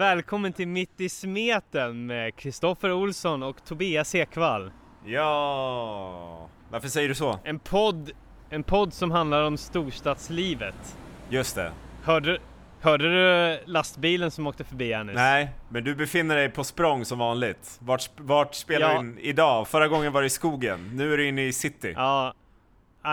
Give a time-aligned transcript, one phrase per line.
[0.00, 4.70] välkommen till Mitt i smeten med Kristoffer Olsson och Tobias Ekvall.
[5.04, 7.38] Ja, varför säger du så?
[7.44, 8.10] En podd,
[8.50, 10.96] en podd som handlar om storstadslivet.
[11.30, 11.72] Just det.
[12.02, 12.38] Hörde,
[12.80, 15.14] hörde du lastbilen som åkte förbi här nyss?
[15.14, 17.78] Nej, men du befinner dig på språng som vanligt.
[17.80, 19.02] Vart, vart spelar Ja.
[19.02, 19.68] du in idag?
[19.68, 21.92] Förra gången var det i skogen, nu är du inne i city.
[21.96, 22.34] Ja,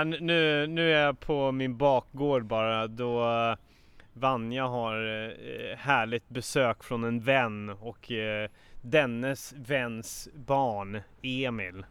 [0.06, 3.24] nu, nu är jag på min bakgård bara då
[4.20, 8.50] Vanja har eh, härligt besök från en vän och eh,
[8.82, 11.86] dennes väns barn Emil.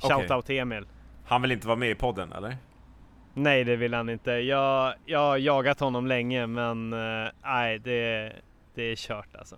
[0.00, 0.86] Shoutout Emil.
[1.24, 2.56] Han vill inte vara med i podden, eller?
[3.34, 4.30] Nej det vill han inte.
[4.30, 8.32] Jag, jag har jagat honom länge men eh, nej det,
[8.74, 9.56] det är kört alltså.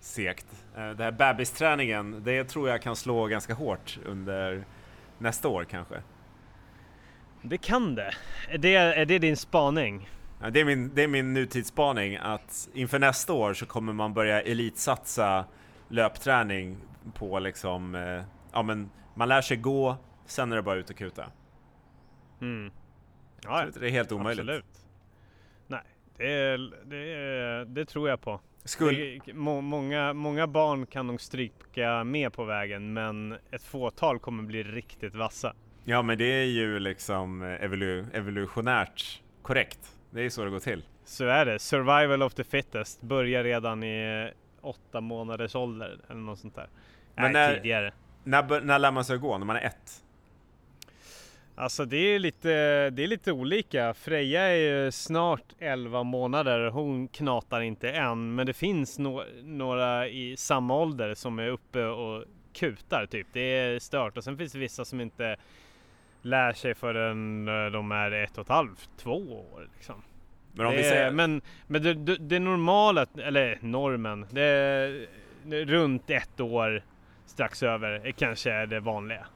[0.00, 0.46] Segt.
[0.74, 4.64] Det här bebisträningen, det tror jag kan slå ganska hårt under
[5.18, 6.02] nästa år kanske.
[7.42, 8.14] Det kan det.
[8.48, 10.08] Är det, är det din spaning?
[10.42, 14.14] Ja, Det är min, det är min nutidsspaning att inför nästa år så kommer man
[14.14, 15.44] börja elitsatsa
[15.88, 16.76] löpträning
[17.14, 20.96] på liksom, eh, ja men man lär sig gå, sen är det bara ut och
[20.96, 21.26] kuta.
[22.40, 22.70] Mm.
[23.66, 24.40] Inte det är helt omöjligt.
[24.40, 24.86] Absolut.
[25.66, 25.80] Nej,
[26.16, 28.40] det, är, det, är, det tror jag på.
[28.64, 34.42] Skulle, må, många, många barn kan nog stryka med på vägen men ett fåtal kommer
[34.42, 35.54] bli riktigt vassa.
[35.84, 39.98] ja men det är ju liksom eh, evolu, evolutionärt korrekt.
[40.14, 40.84] Det är så det går till.
[41.04, 41.58] Så är det.
[41.58, 46.68] Survival of the fittest börjar redan i eh, åtta månaders ålder eller något sånt där.
[47.14, 47.92] Men Nej, när- tidigare.
[48.24, 49.38] När, när lär man sig gå?
[49.38, 50.04] När man är ett?
[51.54, 52.48] Alltså det är lite,
[52.90, 53.94] det är lite olika.
[53.94, 54.54] Freja är
[54.84, 56.70] ju snart 11 månader.
[56.70, 61.84] Hon knatar inte än, men det finns no några i samma ålder som är uppe
[61.84, 63.26] och kutar typ.
[63.32, 65.36] Det är stört och sen finns det vissa som inte
[66.22, 70.02] lär sig förrän eh, de är ett och ett halvt, två år liksom.
[70.52, 75.06] Men om det vi säger, Men, men det, det, det normala, eller normen, det är
[75.66, 76.82] runt ett år
[77.26, 79.26] strax över är kanske är det vanliga.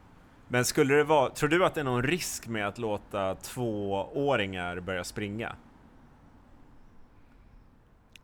[0.48, 4.80] men skulle det vara, tror du att det är någon risk med att låta tvååringar
[4.80, 5.56] börja springa?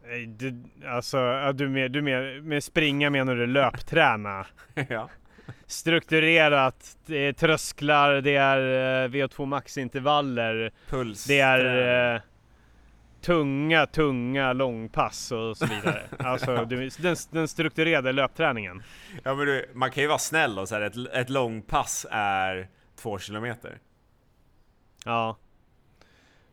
[0.06, 4.47] Nej, Du, alltså, du, med, du med, med springa menar du löpträna?
[4.88, 5.08] ja.
[5.66, 8.58] Strukturerat, det är trösklar, det är
[9.04, 11.25] eh, VO2 max intervaller, Puls.
[11.25, 12.20] det är eh,
[13.22, 16.03] tunga, tunga långpass och så vidare.
[16.19, 18.83] alltså du, den, den strukturerade löpträningen.
[19.22, 22.69] Ja men du, man kan ju vara snäll och säga att ett, ett långpass är
[22.97, 23.78] två kilometer.
[25.05, 25.37] Ja.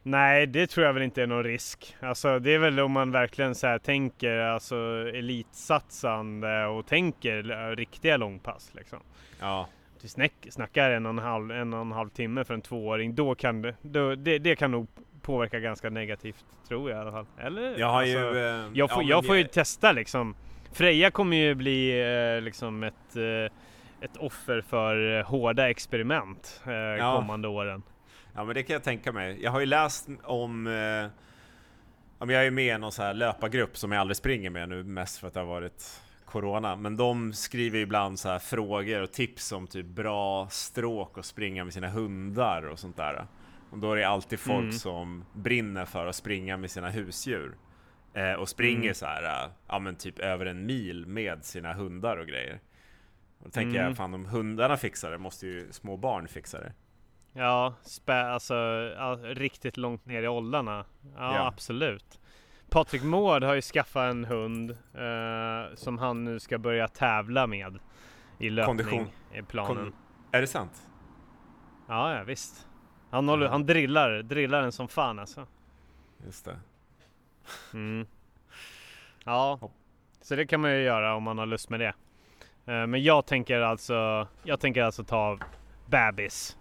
[0.04, 1.96] Nej, det tror jag väl inte är någon risk.
[2.00, 4.76] Alltså det är väl om man verkligen så här tänker alltså
[5.14, 9.00] elitsatsande och tänker riktiga långpass liksom.
[9.40, 9.68] Ja.
[10.04, 13.36] Snack, snackar en och, en, halv, en och en halv timme för en tvååring, då
[13.36, 14.88] kan det, då, det, det kan nog
[15.22, 17.26] påverka ganska negativt tror jag i alla fall.
[17.38, 17.80] Eller?
[17.80, 18.38] Jag har Alltså, ju...
[18.38, 20.36] eh, jag får, ja, jag får ju jag- testa liksom.
[20.72, 22.02] Freja kommer ju bli
[22.36, 23.54] eh, liksom ett, eh,
[24.06, 27.16] ett offer för eh, hårda experiment eh, Ja.
[27.16, 27.84] kommande åren.
[28.36, 29.44] Ja men det kan jag tänka mig.
[29.44, 30.68] Jag har ju läst om...
[30.68, 34.84] Eh, jag är med i någon så här löpargrupp som jag aldrig springer med nu
[34.84, 36.76] mest för att det har varit Corona.
[36.76, 41.64] Men de skriver ibland så här frågor och tips om typ bra stråk och springa
[41.64, 43.26] med sina hundar och sånt där.
[43.72, 44.72] Och då är det alltid folk Mm.
[44.72, 47.58] som brinner för att springa med sina husdjur.
[48.14, 48.94] Eh, och springer Mm.
[48.94, 52.60] så här, eh, ja men typ över en mil med sina hundar och grejer.
[53.40, 53.88] Och då tänker Mm.
[53.88, 56.74] jag, fan om hundarna fixar det måste ju små barn fixa det.
[57.34, 58.54] Ja, spä, alltså
[58.98, 60.86] ja, riktigt långt ner i åldrarna.
[61.16, 61.48] Ja, Ja.
[61.48, 62.20] absolut.
[62.70, 67.80] Patrik Mård har ju skaffat en hund eh, som han nu ska börja tävla med
[68.40, 69.08] i löpning Kondition.
[69.34, 69.76] i planen.
[69.86, 69.94] Kon-
[70.32, 70.88] Är det sant?
[71.88, 72.68] Ja, ja visst.
[73.10, 75.48] Han, håller, han drillar, drillar den som fan alltså.
[76.26, 76.58] Just det.
[77.74, 78.08] Mm.
[79.26, 79.60] Ja,
[80.22, 81.94] så det kan man ju göra om man har lust med det.
[82.66, 85.40] Eh, men jag tänker alltså, jag tänker alltså ta
[85.86, 86.58] bebis,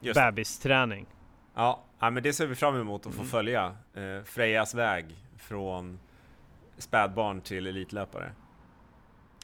[0.00, 1.06] Just bebisträning.
[1.54, 3.30] Ja, ja, men det ser vi fram emot att få Mm.
[3.30, 3.76] följa.
[3.94, 5.06] Eh, Frejas väg
[5.38, 5.98] från
[6.78, 8.32] spädbarn till elitlöpare.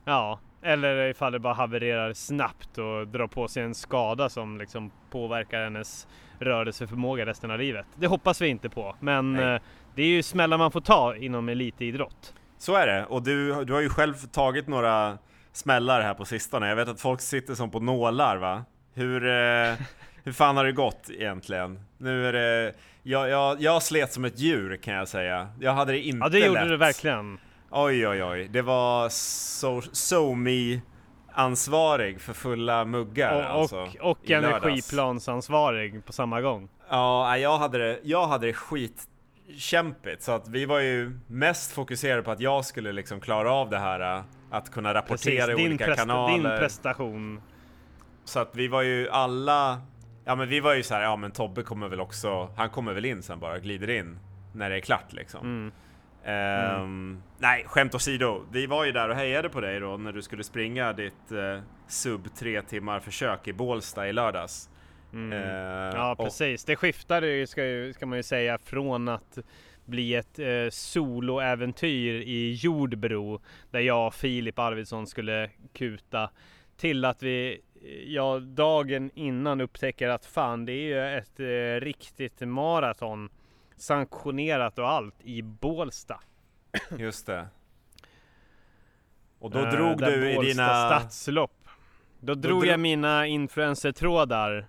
[0.04, 4.90] Ja, eller ifall det bara havererar snabbt och drar på sig en skada som liksom
[5.12, 6.06] påverkar hennes
[6.38, 7.86] rörelseförmåga resten av livet.
[7.96, 9.54] Det hoppas vi inte på, men Nej.
[9.54, 9.60] eh,
[9.94, 12.34] det är ju smällar man får ta inom elitidrott.
[12.58, 15.18] Så är det, och du, du har ju själv tagit några
[15.52, 16.68] smällar här på sistone.
[16.68, 18.64] Jag vet att folk sitter som på nålar va?
[18.94, 19.74] Hur, eh,
[20.24, 21.80] hur fan har det gått egentligen?
[21.98, 22.74] Nu är det...
[23.02, 25.48] Jag, jag, jag slet som ett djur kan jag säga.
[25.60, 26.68] Jag hade det inte Ja, det gjorde lätt.
[26.68, 27.38] du verkligen.
[27.70, 30.80] Oj oj oj, det var so, so me
[31.34, 36.68] ansvarig för fulla muggar Och, alltså, och, och energiplansansvarig på samma gång.
[36.90, 39.08] Ja, jag hade det, jag hade det skit
[39.56, 43.70] kämpigt så att vi var ju mest fokuserade på att jag skulle liksom klara av
[43.70, 46.34] det här äh, att kunna rapportera Precis, i olika kanaler.
[46.34, 47.42] Din prestation.
[48.24, 49.80] Så att vi var ju alla,
[50.24, 52.92] ja men vi var ju så här, ja men Tobbe kommer väl också, han kommer
[52.92, 54.18] väl in sen bara, glider in
[54.52, 55.40] när det är klart liksom.
[55.40, 55.72] Mm.
[56.24, 58.44] Ehm, Nej, skämt åsido.
[58.52, 61.60] Vi var ju där och hejade på dig då när du skulle springa ditt eh,
[61.88, 64.70] sub tre timmar försök i Bålsta i lördags.
[65.12, 65.32] Mm.
[65.32, 65.48] Eh,
[65.94, 69.38] Ja och- precis, det skiftade ju ska, ju- ska man ju säga från att
[69.84, 73.40] bli ett eh, soloäventyr i Jordbro
[73.70, 76.30] där jag och Filip Arvidsson skulle kuta
[76.76, 77.60] till att vi
[78.06, 83.28] ja, dagen innan upptäcker att fan det är ju ett eh, riktigt maraton
[83.82, 86.20] sanktionerat och allt i Bålsta.
[86.98, 87.46] Just det.
[89.38, 90.86] Och då Eh, drog du i Bålsta dina...
[91.00, 91.68] stadslopp.
[92.20, 94.66] Då drog dro- jag mina influencertrådar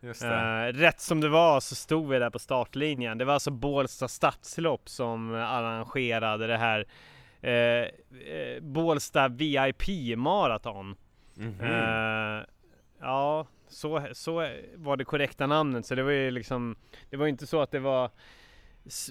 [0.00, 0.66] Just det.
[0.68, 3.18] Eh, rätt som det var så stod vi där på startlinjen.
[3.18, 6.86] Det var alltså Bålsta stadslopp som arrangerade det här
[7.40, 10.96] eh, eh, Bålsta VIP maraton.
[11.34, 11.60] Mhm.
[11.60, 12.42] Eh,
[13.00, 15.86] ja, så, så var det korrekta namnet.
[15.86, 16.76] Så det var ju liksom,
[17.10, 18.10] det var inte så att det var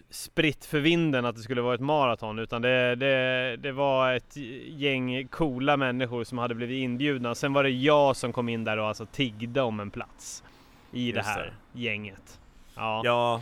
[0.10, 4.36] spritt för vinden att det skulle vara ett maraton utan det, det, det var ett
[4.68, 7.36] gäng coola människor som hade blivit inbjudna.
[7.36, 10.44] Sen var det jag som kom in där och alltså tiggde om en plats
[10.92, 12.40] i det Just här gänget.
[12.76, 13.02] Ja.
[13.04, 13.42] Ja,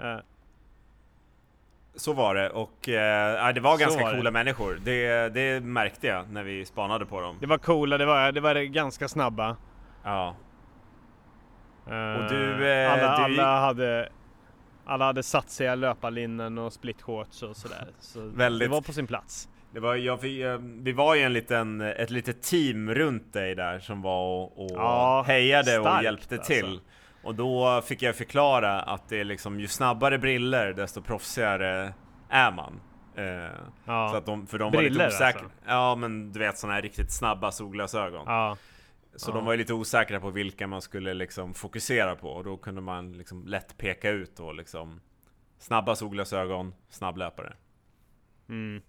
[0.00, 0.18] eh,
[1.94, 2.50] så var det.
[2.50, 4.16] Och eh, det var Så ganska var det.
[4.16, 4.80] coola människor.
[4.84, 7.36] Det, det märkte jag när vi spanade på dem.
[7.40, 9.56] det var coola, det var, det var ganska snabba.
[10.08, 10.34] Ja.
[11.86, 14.08] Eh, Och du, eh, alla, du- alla hade
[14.86, 17.86] alla hade satt sig i löparlinnen och split shorts och sådär.
[18.00, 18.68] Så Väldigt.
[18.68, 19.48] det var på sin plats.
[19.72, 23.54] Det var, jag, fick, eh, vi var ju en liten, ett litet team runt dig
[23.54, 26.52] där som var och, och Ja, hejade och starkt hjälpte alltså.
[26.52, 26.80] till.
[27.22, 31.92] Och då fick jag förklara att det är liksom ju snabbare briller desto proffsigare
[32.28, 32.80] är man.
[33.16, 33.24] Eh,
[33.84, 34.08] Ja.
[34.10, 35.26] Så att de, för de var Briller lite osäkra.
[35.26, 35.44] alltså?
[35.66, 38.22] Ja men du vet sådana här riktigt snabba solglasögon.
[38.26, 38.56] ja.
[39.18, 39.34] Så Ja.
[39.34, 42.80] de var ju lite osäkra på vilka man skulle liksom fokusera på och då kunde
[42.80, 45.00] man liksom lätt peka ut då liksom
[45.58, 47.52] Snabba solglasögon, snabblöpare.
[48.48, 48.82] Mm.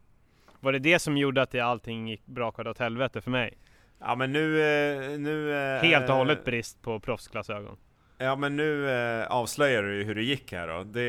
[0.59, 3.57] Var det det som gjorde att det allting gick brakade åt helvete för mig?
[3.99, 4.61] Ja men nu...
[4.61, 7.77] eh, nu eh, Helt och hållet brist på proffsglasögon.
[8.17, 10.83] Ja men nu eh, avslöjar du ju hur det gick här då.
[10.83, 11.07] Det,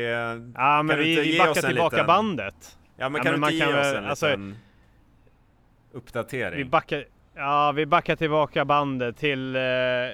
[0.55, 2.77] Ja men vi, vi backar tillbaka liten- bandet.
[2.97, 4.57] ja men Ja, kan men du inte ge kan oss en alltså- liten
[5.91, 6.57] uppdatering?
[6.57, 7.05] Vi backar,
[7.35, 10.09] ja, vi backar tillbaka bandet till, eh, eh,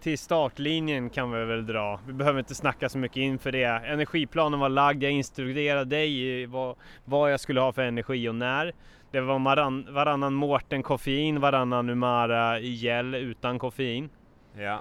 [0.00, 2.00] till startlinjen kan vi väl dra.
[2.06, 3.64] Vi behöver inte snacka så mycket inför det.
[3.64, 8.34] Energiplanen var lagd, jag instruerade dig i vad, vad jag skulle ha för energi och
[8.34, 8.72] när.
[9.10, 14.10] Det var varann, varannan Mårten koffein, varannan Umara i gel utan koffein.
[14.58, 14.80] Ja.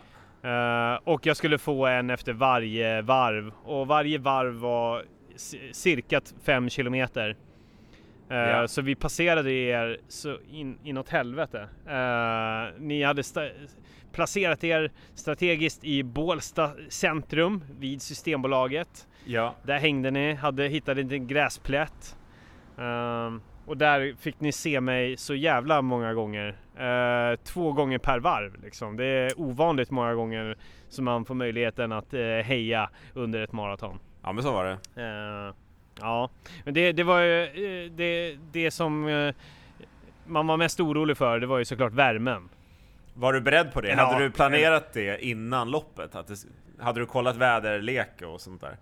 [0.50, 5.04] Eh, och jag skulle få en efter varje varv och varje varv var
[5.36, 7.36] ci- cirka 5 kilometer.
[8.28, 8.68] Ja.
[8.68, 11.62] Så vi passerade er så in, inåt helvete.
[11.88, 13.24] Eh, ni hade
[14.12, 19.08] placerat er strategiskt i Bålsta centrum vid Systembolaget.
[19.26, 19.56] Ja.
[19.64, 22.18] Där hängde ni, hade hittat en gräsplätt.
[22.78, 26.58] Ehm, och där fick ni se mig så jävla många gånger.
[27.44, 28.98] Två gånger per varv liksom.
[28.98, 30.58] Det är ovanligt många gånger
[30.90, 34.00] som man får möjligheten att heja under ett maraton.
[34.24, 34.78] Ja men så var det.
[36.00, 36.30] Ja,
[36.64, 39.36] men det, det var ju eh, det, det som eh,
[40.26, 41.40] man var mest orolig för.
[41.40, 42.50] Det var ju såklart värmen.
[43.14, 43.90] Var du beredd på det?
[43.90, 44.06] Ja.
[44.06, 46.16] Hade du planerat det innan loppet?
[46.16, 46.36] Att det,
[46.80, 48.78] hade du kollat väderlek och sånt där?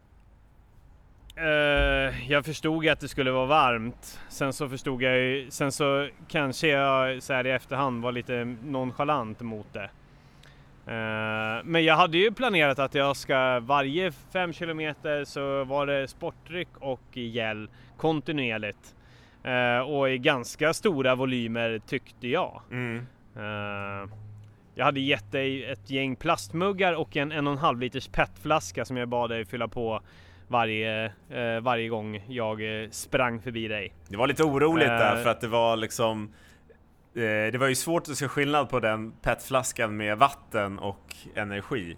[1.36, 4.20] Eh, jag förstod att det skulle vara varmt.
[4.30, 8.56] Sen så förstod jag ju, sen så kanske jag så här i efterhand var lite
[8.64, 9.90] nonchalant mot det.
[10.92, 16.08] Eh, men jag hade ju planerat att jag ska varje 5 kilometer så var det
[16.08, 18.96] sportdryck och gel kontinuerligt.
[19.44, 22.62] Eh, och i ganska stora volymer tyckte jag.
[22.72, 23.06] Mm.
[23.36, 24.10] Eh,
[24.76, 28.86] jag hade gett dig ett gäng plastmuggar och en en och en halv liters petflaska
[28.86, 30.02] som jag bad dig fylla på
[30.48, 33.94] varje, eh, varje gång jag sprang förbi dig.
[34.08, 36.34] Det var lite oroligt där för att det var liksom
[37.14, 41.98] Det var ju svårt att se skillnad på den petflaskan med vatten och energi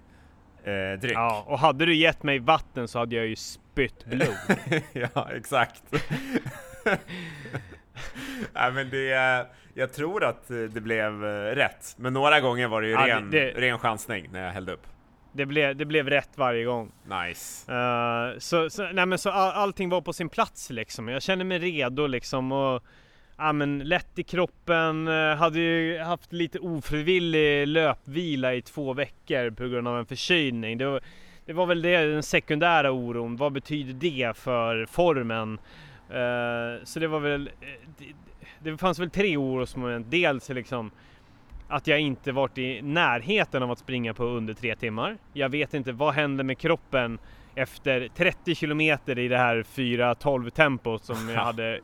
[0.63, 1.13] eh, dryck.
[1.17, 4.36] Ja, och hade du gett mig vatten så hade jag ju spytt blod.
[4.93, 5.84] ja, exakt.
[8.53, 9.08] Nej men det,
[9.74, 11.96] jag tror att det blev eh, rätt.
[11.98, 14.88] Men några gånger var det ju Ja, ren, det- ren chansning när jag hällde upp.
[15.34, 16.91] det, blev, det blev rätt varje gång.
[17.25, 17.72] Nice.
[17.74, 21.08] Eh, så, så, nej men så all, allting var på sin plats liksom.
[21.08, 22.84] Jag kände mig redo liksom och
[23.43, 25.07] ja, men lätt i kroppen.
[25.07, 30.77] eh, hade ju haft lite ofrivillig löpvila i två veckor på grund av en förkylning.
[30.77, 31.01] Det var,
[31.45, 33.35] det var väl det, den sekundära oron.
[33.35, 35.59] Vad betyder det för formen?
[36.09, 37.50] Uh, så det var väl,
[37.97, 38.05] det,
[38.71, 40.12] det fanns väl tre orosmoment.
[40.12, 40.91] Dels liksom
[41.67, 45.17] att jag inte varit i närheten av att springa på under tre timmar.
[45.33, 47.19] Jag vet inte vad händer med kroppen
[47.55, 51.79] efter 30 kilometer i det här 4.12 tempot som jag hade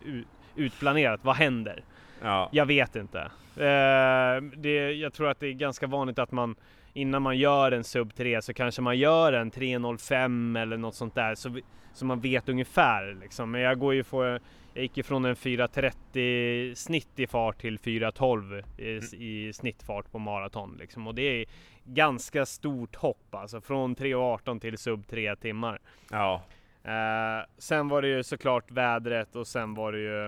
[0.55, 1.19] utplanerat.
[1.23, 1.83] Vad händer?
[2.21, 2.49] Ja.
[2.51, 3.19] Jag vet inte.
[3.57, 6.55] Uh, det, jag tror att det är ganska vanligt att man
[6.93, 11.15] innan man gör en sub 3 så kanske man gör en 3.05 eller något sånt
[11.15, 11.59] där så,
[11.93, 13.51] så man vet ungefär liksom.
[13.51, 14.25] Men jag går ju på,
[14.73, 19.03] jag gick ifrån en 4.30 snitt i fart till 4.12 i, mm.
[19.13, 21.07] i snittfart på maraton liksom.
[21.07, 21.45] Och det är
[21.83, 25.79] ganska stort hopp alltså från 3.18 till sub 3 timmar.
[26.11, 26.41] Ja.
[26.85, 30.27] Uh, sen var det ju såklart vädret och sen var det ju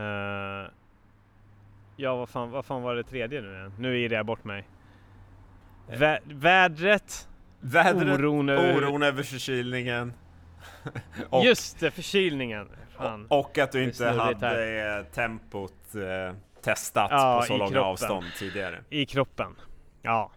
[0.00, 0.70] uh,
[1.96, 3.72] Ja vad fan, vad fan var det tredje nu igen?
[3.78, 4.68] Nu irrar jag bort mig.
[5.88, 7.28] Vä vädret,
[7.60, 10.12] vädret, oron över, oron över förkylningen.
[11.30, 12.68] och, Just det, förkylningen.
[12.96, 13.26] Fan.
[13.28, 15.02] Och att du inte hade här.
[15.02, 17.90] tempot eh, testat ja, på så långa kroppen.
[17.90, 18.84] avstånd tidigare.
[18.90, 19.56] I kroppen.
[20.02, 20.30] Ja.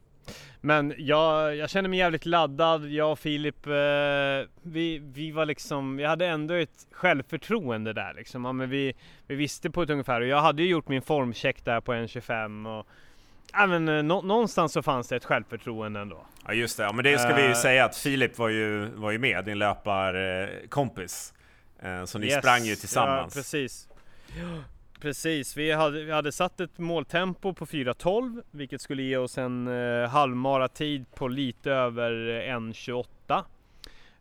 [0.61, 2.89] Men jag, jag känner mig jävligt laddad.
[2.89, 3.71] Jag och Filip, eh,
[4.61, 8.45] vi, vi var liksom, vi hade ändå ett självförtroende där liksom.
[8.45, 8.93] Ja, men vi,
[9.27, 12.79] vi visste på ett ungefär och jag hade ju gjort min formcheck där på 1.25
[12.79, 12.87] och
[13.53, 16.25] Ja, men, eh, nå någonstans så fanns det ett självförtroende ändå.
[16.47, 18.85] Ja just det, ja, men det ska vi ju uh, säga att Filip var ju,
[18.85, 21.33] var ju med, din löparkompis.
[21.85, 23.35] Uh, så ni yes, sprang ju tillsammans.
[23.35, 23.87] Ja, precis.
[24.99, 29.67] Precis, vi hade, vi hade satt ett måltempo på 4.12 vilket skulle ge oss en
[29.67, 33.43] uh, halvmaratid på lite över 1.28.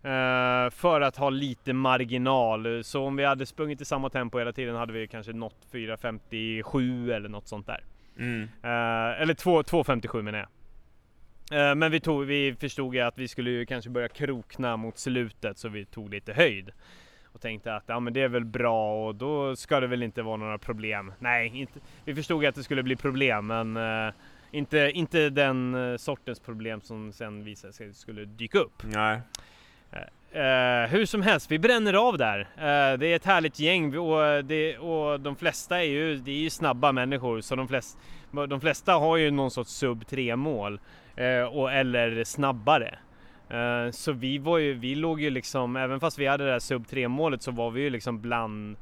[0.04, 2.85] Uh, för att ha lite marginal.
[2.85, 7.12] Så om vi hade sprungit i samma tempo hela tiden hade vi kanske nått 4.57
[7.12, 7.85] eller något sånt där.
[8.18, 8.42] Mm.
[8.42, 10.49] Uh, eller 2.57 menar jag.
[11.76, 15.85] Men vi, tog, vi förstod att vi skulle kanske börja krokna mot slutet så vi
[15.85, 16.70] tog lite höjd.
[17.38, 20.23] Och tänkte att ja men det är väl bra och då ska det väl inte
[20.23, 21.12] vara några problem.
[21.18, 24.12] Nej, inte, vi förstod att det skulle bli problem men uh,
[24.50, 28.83] inte, inte den sortens problem som sen visade sig skulle dyka upp.
[28.83, 29.21] Nej.
[30.35, 32.40] Uh, hur som helst, vi bränner av där.
[32.40, 36.38] Uh, det är ett härligt gäng och, det, och de flesta är ju, det är
[36.38, 37.99] ju snabba människor så de flesta,
[38.47, 40.80] de flesta har ju någon sorts sub 3 mål
[41.52, 42.99] och, eller snabbare.
[43.92, 46.86] Så vi var ju, vi låg ju liksom, även fast vi hade det där sub
[46.86, 48.76] 3 målet så var vi ju liksom bland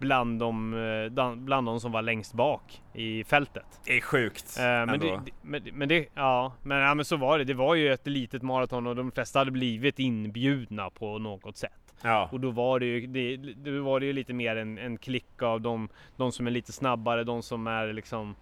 [0.00, 3.80] bland de, eh, bland de som var längst bak i fältet.
[3.84, 4.56] Det är sjukt.
[4.58, 7.44] Eh, men, det, men, men, det, ja, men, ja, men så var det.
[7.44, 11.94] Det var ju ett litet maraton och de flesta hade blivit inbjudna på något sätt.
[12.02, 12.28] Ja.
[12.32, 15.42] Och då var det ju, det, då var det ju lite mer en, en klick
[15.42, 18.34] av de, de som är lite snabbare, de som är liksom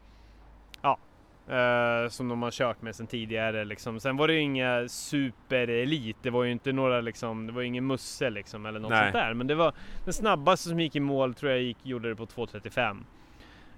[1.50, 4.00] Uh, som de har kört med sen tidigare liksom.
[4.00, 7.86] Sen var det ju inga superelit, det var ju inte några liksom, det var ingen
[7.86, 9.02] Musse liksom eller något Nej.
[9.02, 9.34] sånt där.
[9.34, 9.72] Men det var
[10.04, 13.04] den snabbaste som gick i mål tror jag gick, gjorde det på 2.35.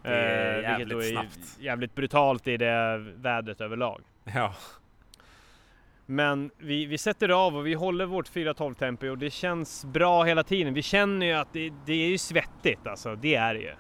[0.03, 1.59] Det är uh, jävligt är snabbt.
[1.61, 4.03] jävligt brutalt i det vädret överlag.
[4.25, 4.55] Ja.
[6.07, 10.25] Men vi, vi sätter av och vi håller vårt 4.12 tempo och det känns bra
[10.25, 10.75] hela tiden.
[10.75, 13.73] Vi känner ju att det, det är ju svettigt alltså, det är det ju.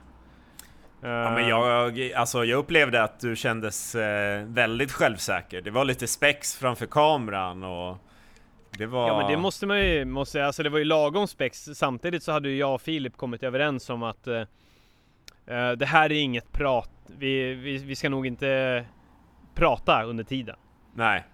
[1.02, 5.60] Ja, men jag, alltså, jag upplevde att du kändes eh, väldigt självsäker.
[5.60, 7.98] Det var lite spex framför kameran och
[8.78, 9.08] det var...
[9.08, 11.64] Ja men det måste man ju, måste, alltså det var ju lagom spex.
[11.74, 14.40] Samtidigt så hade ju jag och Filip kommit överens om att eh,
[15.46, 16.90] eh, det här är inget prat.
[17.06, 18.84] Vi, vi, vi ska nog inte
[19.54, 20.56] prata under tiden.
[20.94, 21.24] Nej.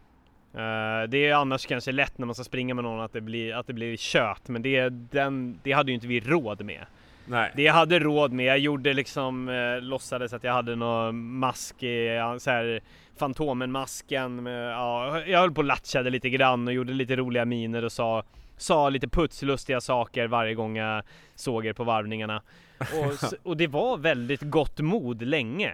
[0.54, 3.54] Uh, det är annars kanske lätt när man ska springa med någon att det blir,
[3.54, 6.86] att det blir kött, men det, den, det hade ju inte vi råd med.
[7.26, 7.52] Nej.
[7.56, 11.82] Det jag hade råd med, jag gjorde liksom, eh, låtsades att jag hade någon mask
[11.82, 12.80] i, så här,
[13.18, 14.42] Fantomen-masken.
[14.42, 17.92] Med, ja, jag höll på och latchade lite grann och gjorde lite roliga miner och
[17.92, 18.22] sa,
[18.56, 21.02] sa lite putslustiga saker varje gång jag
[21.34, 22.42] såg er på varvningarna.
[22.78, 25.72] Och, och det var väldigt gott mod länge.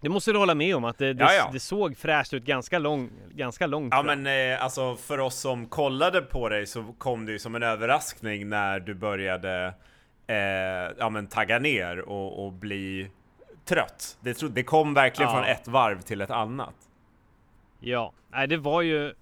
[0.00, 3.10] Det måste du hålla med om att det, det, det såg fräscht ut ganska, lång,
[3.30, 4.22] ganska långt Ja fram.
[4.22, 7.62] men eh, alltså för oss som kollade på dig så kom det ju som en
[7.62, 9.74] överraskning när du började
[10.28, 13.10] eh, ja, men tagga ner och, och bli
[13.64, 14.18] trött.
[14.20, 15.36] Det, det kom verkligen ja.
[15.36, 16.74] från ett varv till ett annat.
[17.80, 19.14] Ja, nej det var ju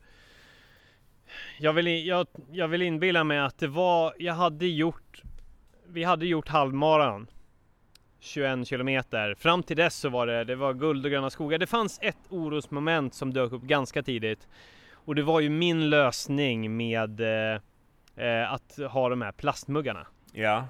[1.59, 5.23] jag vill, jag, jag vill inbilla mig att det var, jag hade gjort
[5.87, 7.27] Vi hade gjort halvmaran
[8.21, 11.67] 21 kilometer Fram till dess så var det, det var guld och gröna skogar Det
[11.67, 14.49] fanns ett orosmoment som dök upp ganska tidigt
[14.93, 17.61] Och det var ju min lösning med eh,
[18.27, 20.67] eh att ha de här plastmuggarna Ja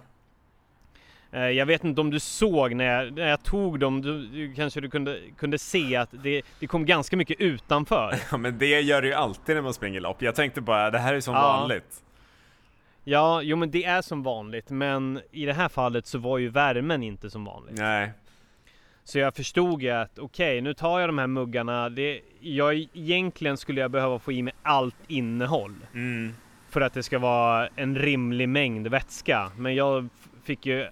[1.30, 4.80] jag vet inte om du såg när jag, när jag tog dem, du, du, kanske
[4.80, 8.14] du kunde, kunde se att det, det kom ganska mycket utanför.
[8.30, 10.22] Ja men det gör det ju alltid när man springer lopp.
[10.22, 11.40] Jag tänkte bara, det här är som Ja.
[11.42, 12.02] vanligt.
[13.04, 16.48] Ja, jo men det är som vanligt, men i det här fallet så var ju
[16.48, 17.78] värmen inte som vanligt.
[17.78, 18.10] Nej.
[19.04, 21.88] Så jag förstod ju att okej, nu tar jag de här muggarna.
[21.88, 26.32] Det, jag, egentligen skulle jag behöva få i mig allt innehåll Mm.
[26.70, 29.50] för att det ska vara en rimlig mängd vätska.
[29.56, 30.08] Men jag
[30.44, 30.86] fick ju...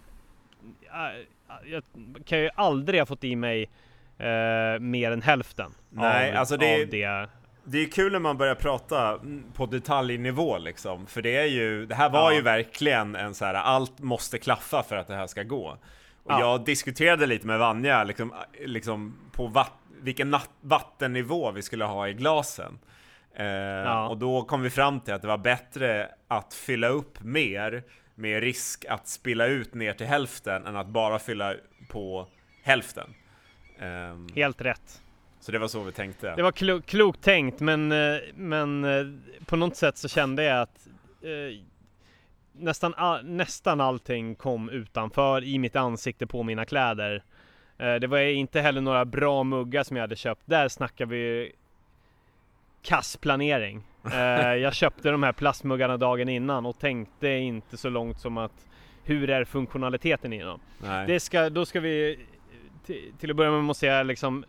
[0.95, 1.83] äh, Jag
[2.27, 3.63] kan ju aldrig ha fått i mig
[4.19, 7.29] eh, mer än hälften Nej, av, alltså det- av det.
[7.67, 11.87] Det är kul när man börjar prata mm, på detaljnivå liksom, för det är ju,
[11.87, 12.37] det här var Ja.
[12.37, 15.67] ju verkligen en så här, allt måste klaffa för att det här ska gå.
[16.25, 16.41] Och Ja.
[16.41, 18.35] jag diskuterade lite med Vanja, liksom,
[18.67, 19.73] liksom på vatt,
[20.03, 22.79] vilken vattennivå vi skulle ha i glasen.
[23.35, 27.83] Eh, Och då kom vi fram till att det var bättre att fylla upp mer
[28.15, 31.55] med risk att spilla ut ner till hälften än att bara fylla
[31.89, 32.27] på
[32.63, 33.15] hälften.
[33.79, 35.03] Ehm, Helt rätt.
[35.41, 36.35] så det var så vi tänkte.
[36.37, 39.07] Det var klo klokt tänkt men, eh, men eh,
[39.47, 40.89] på något sätt så kände jag att
[41.23, 41.65] eh,
[42.53, 47.23] nästan, all, nästan allting kom utanför i mitt ansikte på mina kläder.
[47.79, 50.43] Eh, det var inte heller några bra muggar som jag hade köpt.
[50.45, 51.53] Där snackar vi
[52.83, 53.77] kass planering.
[53.77, 53.83] Eh,
[54.63, 58.67] jag köpte de här plastmuggarna dagen innan och tänkte inte så långt som att
[59.05, 60.61] hur är funktionaliteten i dem?
[60.79, 61.07] Nej.
[61.07, 62.19] Det ska, då ska vi
[62.87, 64.45] till, till att börja med måste jag liksom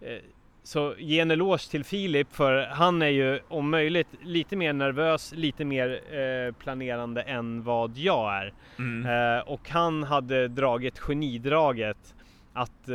[0.00, 0.18] eh,
[0.62, 5.32] så ge en eloge till Filip för han är ju om möjligt lite mer nervös,
[5.36, 8.52] lite mer eh, planerande än vad jag är.
[8.78, 9.36] Mm.
[9.36, 12.14] Eh, och han hade dragit genidraget
[12.52, 12.94] att eh,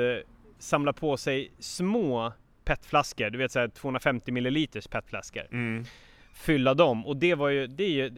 [0.60, 2.34] samla på sig små
[2.66, 5.84] petflaskor, du vet såhär 250 milliliters petflaskor Mm.
[6.34, 8.12] fylla dem och det var ju, det är ju,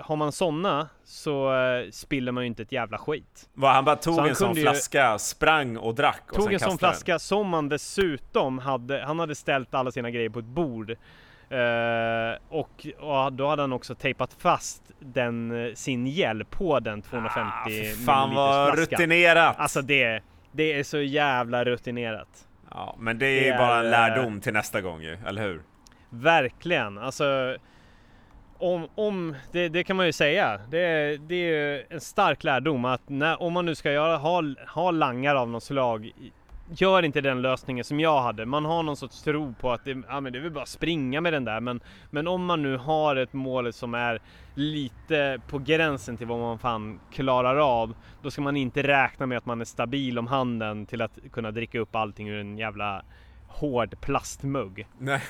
[0.00, 3.48] har man sådana så eh, spiller man ju inte ett jävla skit.
[3.54, 6.44] Vad, han bara tog Så en sån kunde ju- flaska, sprang och drack och Tog
[6.44, 10.38] sen en sån flaska som han dessutom hade, han hade ställt alla sina grejer på
[10.38, 10.90] ett bord.
[11.48, 17.02] Eh, och, och då hade han också tejpat fast den, eh, sin gel på den
[17.02, 19.56] 250 Ah, fan vad rutinerat!
[19.58, 22.46] Alltså det, det är så jävla rutinerat.
[22.74, 25.62] Ja, men det är ju bara en är, lärdom till nästa gång ju, eller hur?
[26.10, 27.56] Verkligen, alltså
[28.58, 30.60] om, om det, det kan man ju säga.
[30.70, 34.16] Det, är- det är ju en stark lärdom att när, om man nu ska göra,
[34.16, 36.10] ha, ha langar av något slag
[36.70, 38.46] Gör inte den lösningen som jag hade.
[38.46, 41.20] Man har någon sorts tro på att det, ja, men det är väl bara springa
[41.20, 41.60] med den där.
[41.60, 44.20] Men, men om man nu har ett mål som är
[44.54, 47.94] lite på gränsen till vad man fan klarar av.
[48.22, 51.50] Då ska man inte räkna med att man är stabil om handen till att kunna
[51.50, 53.04] dricka upp allting ur en jävla
[53.48, 54.86] hård plastmugg.
[54.98, 55.22] Nej.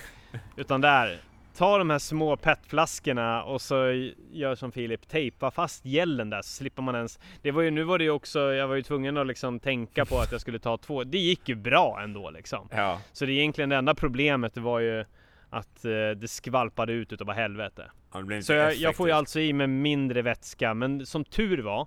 [0.56, 1.20] Utan där,
[1.54, 3.76] ta de här små petflaskorna och så
[4.32, 7.84] gör som Filip, tejpa fast gällen där så slipper man ens Det var ju, nu
[7.84, 10.58] var det ju också, jag var ju tvungen att liksom tänka på att jag skulle
[10.58, 12.68] ta två Det gick ju bra ändå liksom.
[12.70, 15.04] Ja, Så det är egentligen det enda problemet det var ju
[15.50, 17.90] att eh, det skvalpade ut utav bara helvete.
[18.12, 21.58] Ja, det Så jag, jag får ju alltså i mig mindre vätska men som tur
[21.58, 21.80] var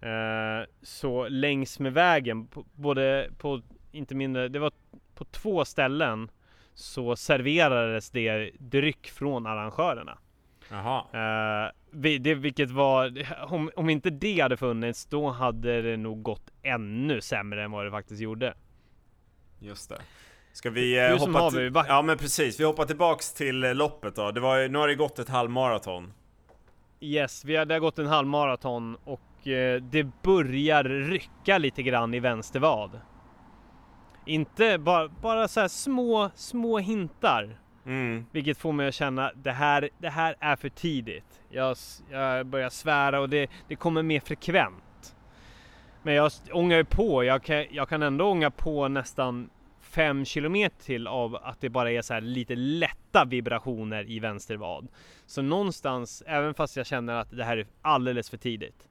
[0.00, 4.72] eh, Så längs med vägen, på, både på, inte mindre, det var
[5.14, 6.30] på två ställen
[6.74, 10.18] så serverades det dryck från arrangörerna.
[10.70, 11.72] Jaha.
[11.90, 16.50] Vi- det, vilket var, om, om inte det hade funnits då hade det nog gått
[16.62, 18.54] ännu sämre än vad det faktiskt gjorde.
[19.58, 20.00] Just det.
[20.52, 24.30] Ska vi eh, hoppa till- Ja men precis, vi hoppar tillbaks till eh, loppet då.
[24.30, 26.12] Det var nu har det gått ett halvmaraton.
[27.00, 32.14] Yes, vi har, det har gått en halvmaraton och eh, det börjar rycka lite grann
[32.14, 33.00] i vänster vad.
[34.26, 37.58] Inte bara, bara så här små, små hintar.
[37.86, 38.26] Mm.
[38.32, 41.42] Vilket får mig att känna det här, det här är för tidigt.
[41.50, 41.76] Jag,
[42.10, 45.16] jag börjar svära och det, det kommer mer frekvent.
[46.02, 47.24] Men jag ångar ju på.
[47.24, 51.90] Jag kan, jag kan ändå ånga på nästan 5 kilometer till av att det bara
[51.90, 54.88] är så lite lätta vibrationer i vänster vad.
[55.26, 58.88] Så någonstans, även fast jag känner att det här är alldeles för tidigt.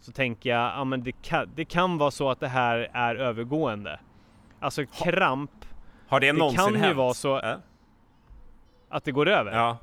[0.00, 3.14] Så tänker jag, ja men det kan, det kan vara så att det här är
[3.14, 4.00] övergående.
[4.66, 5.50] Alltså kramp,
[6.08, 6.96] Har det, Det någonsin kan ju hänt?
[6.96, 7.56] vara så- Äh?
[8.88, 9.52] att det går över.
[9.52, 9.78] Ja,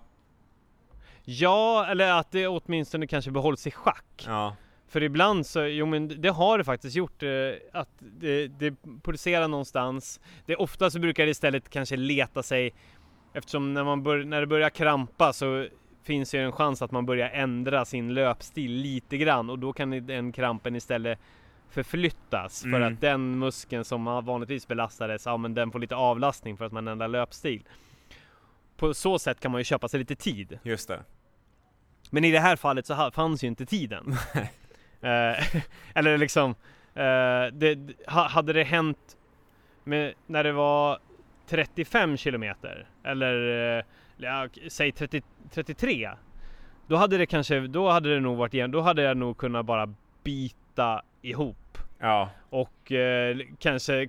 [1.26, 4.24] Ja, eller att det åtminstone kanske behålls i schack.
[4.28, 4.56] ja.
[4.88, 7.30] För ibland så, jo men det har det faktiskt gjort, eh,
[7.74, 10.20] att det, det pulserar någonstans.
[10.46, 12.74] Det ofta så brukar det istället kanske leta sig,
[13.34, 15.68] eftersom när, man bör, när det börjar krampa så
[16.04, 20.08] finns ju en chans att man börjar ändra sin löpstil lite grann och då kan
[20.08, 21.20] den krampen istället
[21.74, 22.94] förflyttas för Mm.
[22.94, 26.88] att den muskeln som vanligtvis belastades, ja men den får lite avlastning för att man
[26.88, 27.64] ändrar löpstil.
[28.78, 30.60] På så sätt kan man ju köpa sig lite tid.
[30.64, 31.04] Just det.
[32.10, 34.16] Men i det här fallet så fanns ju inte tiden.
[35.02, 35.56] Eh,
[35.96, 36.52] eller liksom,
[36.94, 39.18] eh, det, ha, hade det hänt
[39.84, 41.00] med, när det var
[41.48, 43.36] 35 kilometer eller
[43.78, 43.84] eh,
[44.18, 46.10] ja, säg 30, 33
[46.88, 49.66] då hade det kanske, då hade det nog varit igen, då hade jag nog kunnat
[49.66, 51.58] bara bita ihop
[52.06, 54.08] Ja, och eh, kanske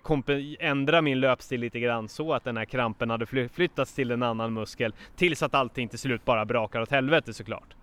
[0.60, 4.22] ändra min löpstil lite grann så att den här krampen hade fly- flyttats till en
[4.22, 7.74] annan muskel tills att allting till slut bara brakar åt helvete såklart.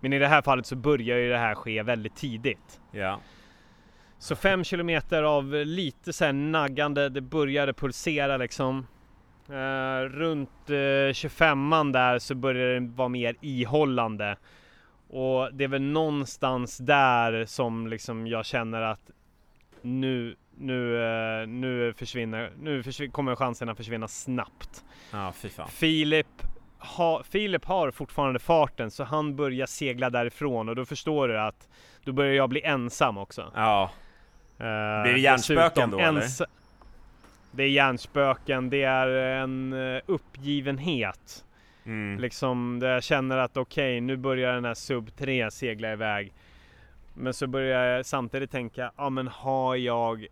[0.00, 2.80] Men i det här fallet så börjar ju det här ske väldigt tidigt.
[2.92, 3.20] ja.
[4.18, 8.86] Så fem kilometer av lite så naggande, det började pulsera liksom.
[9.48, 14.36] Eh, runt eh, 25an där så började det vara mer ihållande.
[15.08, 19.10] Och det är väl någonstans där som liksom jag känner att
[19.84, 21.04] nu, nu,
[21.42, 24.84] eh, nu försvinner, nu försvin- kommer chanserna försvinna snabbt.
[25.12, 25.68] Ja, fy fan.
[25.68, 26.26] Filip,
[26.78, 31.68] ha, Filip har fortfarande farten så han börjar segla därifrån och då förstår du att
[32.04, 33.52] då börjar jag bli ensam också.
[33.54, 33.90] Ja,
[34.58, 36.20] Eh, Blir det hjärnspöken då, eller?
[37.52, 41.44] Det är hjärnspöken, det är en eh, uppgivenhet.
[41.84, 42.20] mm.
[42.20, 46.32] Liksom där jag känner att okej, nu börjar den här sub 3 segla iväg.
[47.14, 50.26] Men så börjar jag samtidigt tänka, ja men har jag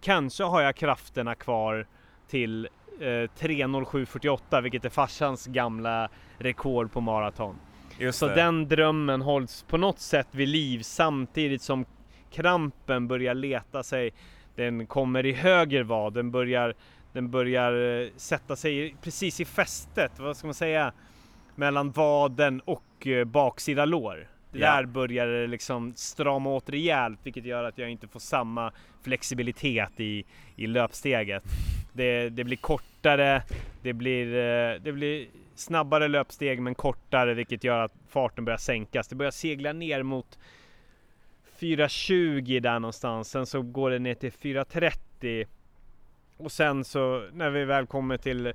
[0.00, 1.86] Kanske har jag krafterna kvar
[2.28, 2.68] till
[3.00, 7.56] eh, 3.07.48 vilket är farsans gamla rekord på maraton.
[7.98, 8.34] just Så det.
[8.34, 11.84] den drömmen hålls på något sätt vid liv samtidigt som
[12.30, 14.12] krampen börjar leta sig.
[14.56, 16.74] Den kommer i höger vad, den börjar,
[17.12, 20.92] den börjar eh, sätta sig precis i fästet, vad ska man säga,
[21.54, 24.29] mellan vaden och eh, baksida lår.
[24.52, 24.76] Det Ja.
[24.76, 30.00] Där börjar det liksom strama åt rejält vilket gör att jag inte får samma flexibilitet
[30.00, 30.24] i,
[30.56, 31.44] i löpsteget.
[31.92, 33.42] Det, det blir kortare,
[33.82, 39.08] det blir, eh, det blir snabbare löpsteg men kortare vilket gör att farten börjar sänkas.
[39.08, 40.38] Det börjar segla ner mot
[41.60, 43.30] 4.20 där någonstans.
[43.30, 45.46] Sen så går det ner till 4.30.
[46.36, 48.52] Och sen så när vi väl kommer till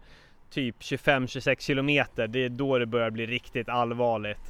[0.49, 2.27] typ 25-26 kilometer.
[2.27, 4.49] Det är då det börjar bli riktigt allvarligt.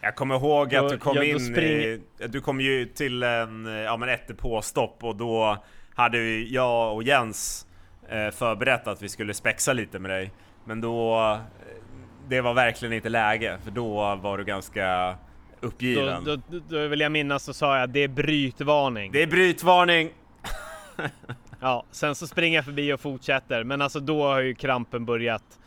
[0.00, 3.22] Jag kommer ihåg att Då- du kom ja, då in, i, du kom ju till
[3.22, 7.66] en, ja men ett depåstopp och då hade vi, jag och Jens
[8.08, 10.32] eh, förberett att vi skulle spexa lite med dig.
[10.64, 11.38] Men då, eh,
[12.28, 15.16] det var verkligen inte läge för då var du ganska
[15.60, 16.24] uppgiven.
[16.24, 19.12] då, då, då vill jag minnas så sa jag att det är brytvarning.
[19.12, 20.10] Det är brytvarning!
[21.60, 23.64] Ja, sen så springer jag förbi och fortsätter.
[23.64, 25.57] Men alltså då har ju krampen börjat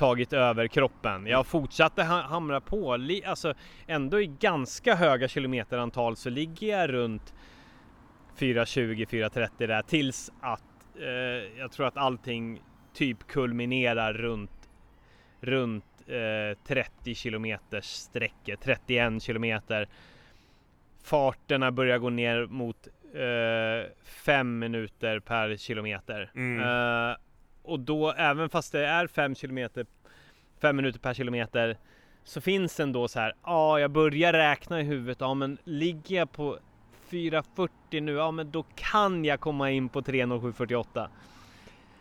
[0.00, 1.26] tagit över kroppen.
[1.26, 2.92] Jag fortsatte ha- hamra på,
[3.26, 3.54] alltså
[3.86, 7.34] ändå i ganska höga kilometerantal så ligger jag runt
[8.38, 10.62] 4.20-4.30 där tills att
[11.00, 12.62] eh, jag tror att allting
[12.94, 14.70] typ kulminerar runt
[15.40, 19.88] runt eh, 30 kilometers sträcke, 31 kilometer.
[21.04, 26.30] Farterna börjar gå ner mot eh, fem minuter per kilometer.
[26.34, 26.60] Mm.
[27.62, 29.86] Och då, även fast det är fem kilometer,
[30.60, 31.76] fem minuter per kilometer,
[32.24, 36.32] så finns ändå så här, ja, jag börjar räkna i huvudet, ja, men ligger jag
[36.32, 36.58] på
[37.10, 41.08] 4.40 nu, ja, men då kan jag komma in på 3.07.48.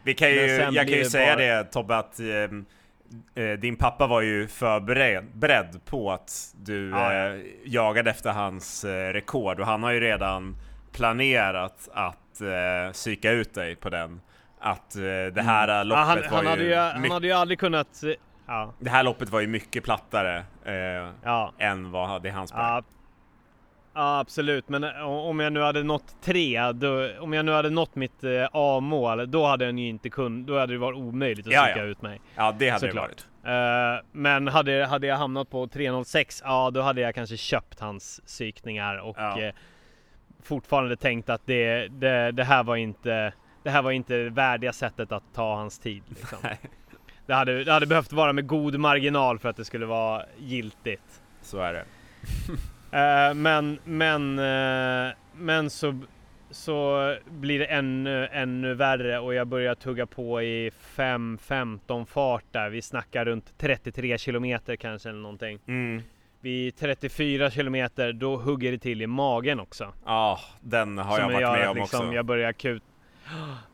[0.04, 4.08] Vi kan ju, jag kan ju säga bara- det Tobbe att eh, eh, din pappa
[4.08, 7.14] var ju förberedd beredd på att du ja.
[7.14, 10.56] eh, jagade efter hans eh, rekord och han har ju redan
[10.92, 14.22] planerat att eh, psyka ut dig på den.
[14.60, 15.02] Att eh,
[15.34, 18.12] det här loppet Ja, han, var han, hade ju, han hade ju aldrig kunnat, eh,
[18.48, 20.74] ja, det här loppet var ju mycket plattare eh,
[21.24, 22.66] ja, än vad det han sprang.
[22.66, 22.84] ja,
[23.94, 24.70] ja, absolut.
[24.70, 28.24] Men eh, om jag nu hade nått tre, då, om jag nu hade nått mitt
[28.24, 31.82] eh, A-mål, då hade jag ju inte kunnat, då hade det varit omöjligt att ja.
[31.84, 32.22] ut mig.
[32.36, 33.26] Ja, det hade det Såklart.
[33.44, 34.00] varit.
[34.00, 38.22] Eh, men hade, hade jag hamnat på 3.06, ja då hade jag kanske köpt hans
[38.26, 39.18] psykningar och
[40.44, 44.74] fortfarande tänkt att det, det, det här var inte det här var inte det värdiga
[44.74, 46.04] sättet att ta hans tid.
[46.08, 46.38] Liksom.
[47.26, 51.22] Det, hade, det hade behövt vara med god marginal för att det skulle vara giltigt.
[51.42, 51.84] Så är det.
[52.92, 56.02] Eh, men men, eh, men så,
[56.52, 62.70] så blir det ännu, ännu värre och jag börjar tugga på i 5-15 fart där.
[62.70, 65.60] Vi snackar runt 33 kilometer kanske eller någonting.
[65.68, 66.04] Mm.
[66.42, 69.94] Vid 34 kilometer då hugger det till i magen också.
[70.06, 72.14] Ja, den har jag Som varit gör med om liksom också.
[72.16, 72.84] Jag börjar akut.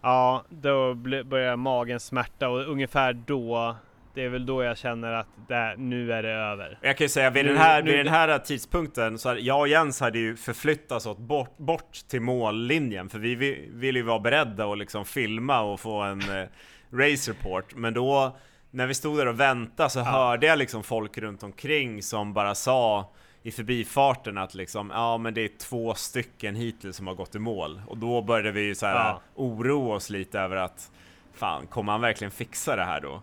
[0.02, 0.94] Ja, då
[1.26, 3.76] börjar magen smärta och ungefär då.
[4.14, 6.80] Det är väl då jag känner att det, nu är det över.
[6.82, 9.40] Jag kan ju säga vid, Nu- den, här, nu- vid den här tidpunkten så hade
[9.42, 14.00] jag och Jens hade ju förflyttat oss bort, bort till mållinjen för vi vi- ville
[14.00, 16.46] ju vara beredda och liksom filma och få en eh,
[16.92, 17.76] race report.
[17.76, 18.38] Men då
[18.72, 22.56] när vi stod där och väntade så hörde jag liksom folk runt omkring som bara
[22.56, 23.12] sa
[23.46, 27.40] i förbifarten att liksom, ja men det är två stycken hittills som har gått i
[27.40, 27.82] mål.
[27.88, 29.22] Och då började vi ju så här Ja.
[29.36, 30.92] oroa oss lite över att
[31.34, 33.14] fan, kommer han verkligen fixa det här då?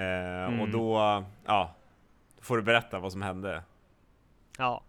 [0.00, 0.72] Eh, Och Mm.
[0.72, 1.74] då, ja,
[2.40, 3.62] får du berätta vad som hände.
[4.58, 4.82] Ja.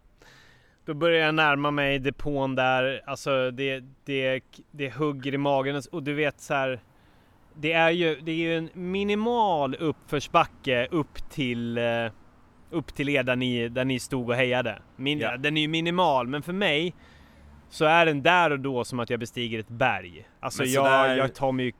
[0.86, 6.04] Då börjar jag närma mig depån där, alltså det, det, det hugger i magen och
[6.04, 6.80] du vet så här.
[7.54, 11.84] Det är ju, det är ju en minimal uppförsbacke upp till eh,
[12.70, 14.82] upp till er där ni, där ni stod och hejade.
[14.96, 15.38] Min, Ja.
[15.38, 16.96] Den är ju minimal, men för mig
[17.70, 20.28] så är den där och då som att jag bestiger ett berg.
[20.40, 21.74] Alltså jag, sådär- jag tar mig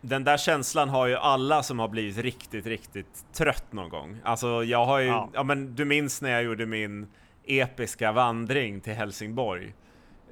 [0.00, 4.16] Den där känslan har ju alla som har blivit riktigt, riktigt trött någon gång.
[4.24, 5.42] Alltså jag har ju, ja, Ja.
[5.42, 7.06] men du minns när jag gjorde min
[7.46, 9.74] episka vandring till Helsingborg.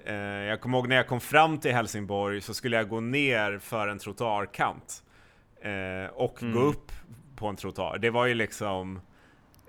[0.07, 3.59] Eh, jag kommer ihåg när jag kom fram till Helsingborg så skulle jag gå ner
[3.59, 5.03] för en trottoarkant.
[5.63, 6.55] Eh, och Mm.
[6.55, 6.93] gå upp
[7.37, 7.99] på en trottoar.
[7.99, 9.01] Det var ju liksom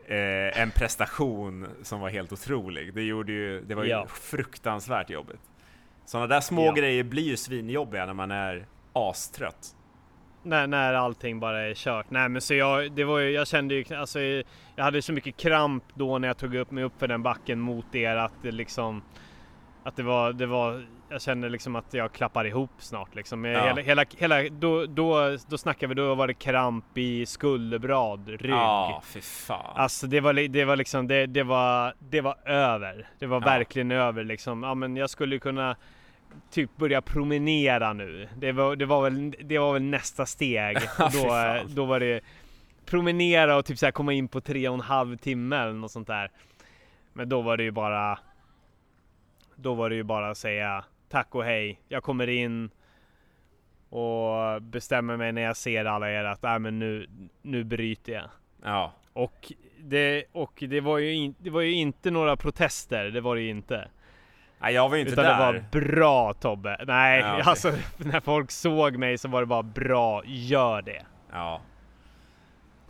[0.09, 2.93] eh, en prestation som var helt otrolig.
[2.93, 4.07] Det gjorde ju, det var ju Ja.
[4.07, 5.41] fruktansvärt jobbigt.
[6.05, 6.71] Sådana där små Ja.
[6.71, 9.75] grejer blir ju svinjobbiga när man är astrött.
[10.43, 12.05] när, när allting bara är kört.
[12.09, 14.19] Nej men så jag, det var ju, jag kände ju, alltså
[14.75, 17.59] jag hade så mycket kramp då när jag tog upp mig upp för den backen
[17.59, 19.01] mot er att det liksom
[19.83, 23.45] att det var, det var, jag kände liksom att jag klappar ihop snart liksom.
[23.45, 23.63] Ja.
[23.65, 28.51] Hela, hela, hela, då, då, då snackar vi, då var det kramp i skulderblad, rygg.
[28.51, 29.73] Ja, fy fan.
[29.75, 33.07] Alltså det var, det var liksom, det, det var, det var över.
[33.19, 33.45] Det var Ja.
[33.45, 34.63] verkligen över liksom.
[34.63, 35.75] Ja men jag skulle kunna
[36.51, 38.27] typ börja promenera nu.
[38.37, 40.77] Det var, det var, väl, det var väl nästa steg.
[40.97, 42.21] Då, då var det
[42.85, 45.91] promenera och typ så här komma in på tre och en halv timme eller något
[45.91, 46.31] sånt där.
[47.13, 48.19] Men då var det ju bara
[49.61, 51.79] Då var det ju bara att säga tack och hej.
[51.87, 52.69] Jag kommer in
[53.89, 57.09] och bestämmer mig när jag ser alla er att äh, men nu,
[57.41, 58.29] nu bryter jag.
[58.63, 63.21] Ja, Och det, och det var ju in, det var ju inte några protester, det
[63.21, 63.87] var det ju inte.
[64.59, 65.53] nej jag var ju inte Utan där.
[65.53, 66.77] det var bra Tobbe.
[66.87, 67.43] Nej, Ja, okej.
[67.45, 71.05] alltså när folk såg mig så var det bara bra, gör det.
[71.31, 71.61] Ja,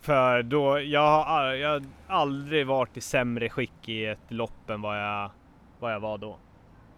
[0.00, 4.80] För då, jag har, jag har aldrig varit i sämre skick i ett lopp än
[4.82, 5.30] vad jag,
[5.78, 6.36] vad jag var då.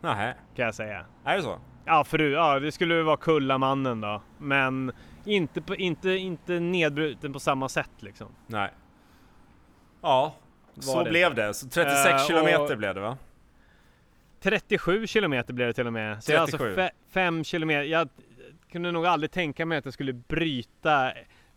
[0.02, 0.34] Nähä.
[0.56, 1.06] Kan jag säga.
[1.24, 1.58] Är det så?
[1.84, 4.22] Ja, förut, ja det skulle ju vara Kullamannen då.
[4.38, 4.92] Men
[5.24, 8.28] inte, på, inte, inte nedbruten på samma sätt liksom.
[8.46, 8.70] Nej.
[10.02, 10.34] Ja,
[10.80, 11.54] så det blev det.
[11.54, 13.16] Så 36 Eh, och- kilometer blev det va?
[14.40, 16.24] 37 kilometer blev det till och med.
[16.24, 16.74] Så jag är alltså 37.
[16.74, 17.82] fe, fem kilometer.
[17.82, 18.08] Jag
[18.72, 21.12] kunde nog aldrig tänka mig att jag skulle bryta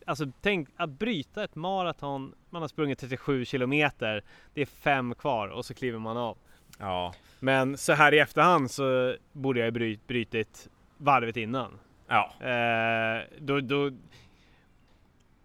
[0.08, 2.34] Alltså tänk att bryta ett maraton.
[2.49, 4.23] Man har sprungit 37 kilometer.
[4.53, 6.38] Det är fem kvar och så kliver man av.
[6.77, 7.13] Ja.
[7.39, 11.79] Men så här i efterhand så borde jag bryt, brytit varvet innan.
[12.07, 12.33] Ja.
[12.39, 13.91] Eh, då, då,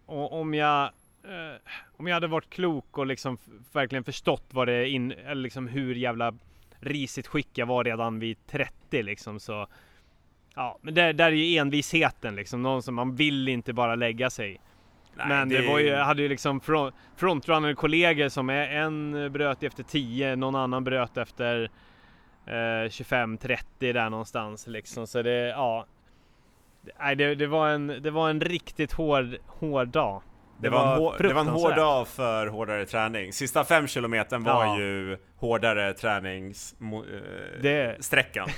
[0.07, 0.83] om jag
[1.25, 1.57] eh,
[1.97, 3.39] om jag hade varit klok och liksom
[3.73, 6.35] verkligen förstått vad det in, eller liksom hur jävla
[6.79, 9.67] risigt skick jag var redan vid 30 liksom så
[10.55, 14.31] Ja, men där, där är ju envisheten liksom, någon som man vill inte bara lägga
[14.31, 14.61] sig.
[15.15, 19.63] Nej, men det, var ju, jag hade ju liksom front, frontrunner-kollegor som är, en bröt
[19.63, 21.71] efter 10, någon annan bröt efter
[22.47, 25.07] eh, 25-30 där någonstans liksom.
[25.07, 25.87] Så det, ja.
[26.99, 30.23] Nej, det, det, var en, det var en riktigt hård, hård dag.
[30.59, 33.33] Det var, en hår, det var en hård dag för hårdare träning.
[33.33, 34.79] Sista fem kilometern var Ja.
[34.79, 38.49] ju hårdare träningssträckan.
[38.49, 38.55] Eh, Det-.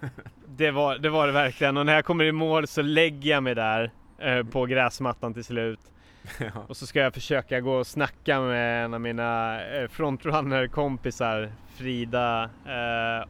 [0.56, 3.42] Det var, det var det verkligen och när jag kommer i mål så lägger jag
[3.42, 5.80] mig där eh, på gräsmattan till slut.
[6.38, 6.46] Ja.
[6.68, 12.42] Och så ska jag försöka gå och snacka med en av mina eh, frontrunner-kompisar, Frida.
[12.44, 13.28] Eh,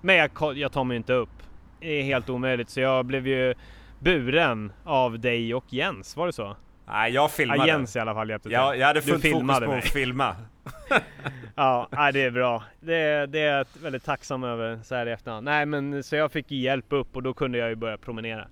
[0.00, 1.42] men jag, jag tar mig inte upp.
[1.80, 3.54] Det är helt omöjligt så jag blev ju
[3.98, 6.56] buren av dig och Jens, var det så?
[6.88, 7.60] Nej, jag filmade.
[7.60, 8.52] Ja, Jens i alla fall hjälpte till.
[8.54, 9.78] jag, jag hade fullt fokus på mig.
[9.78, 10.36] att filma.
[11.54, 12.62] Ja, nej, det är bra.
[12.80, 15.44] Det, det är jag väldigt tacksam över så här i efterhand.
[15.44, 18.48] Nej men så jag fick hjälp upp och då kunde jag ju börja promenera.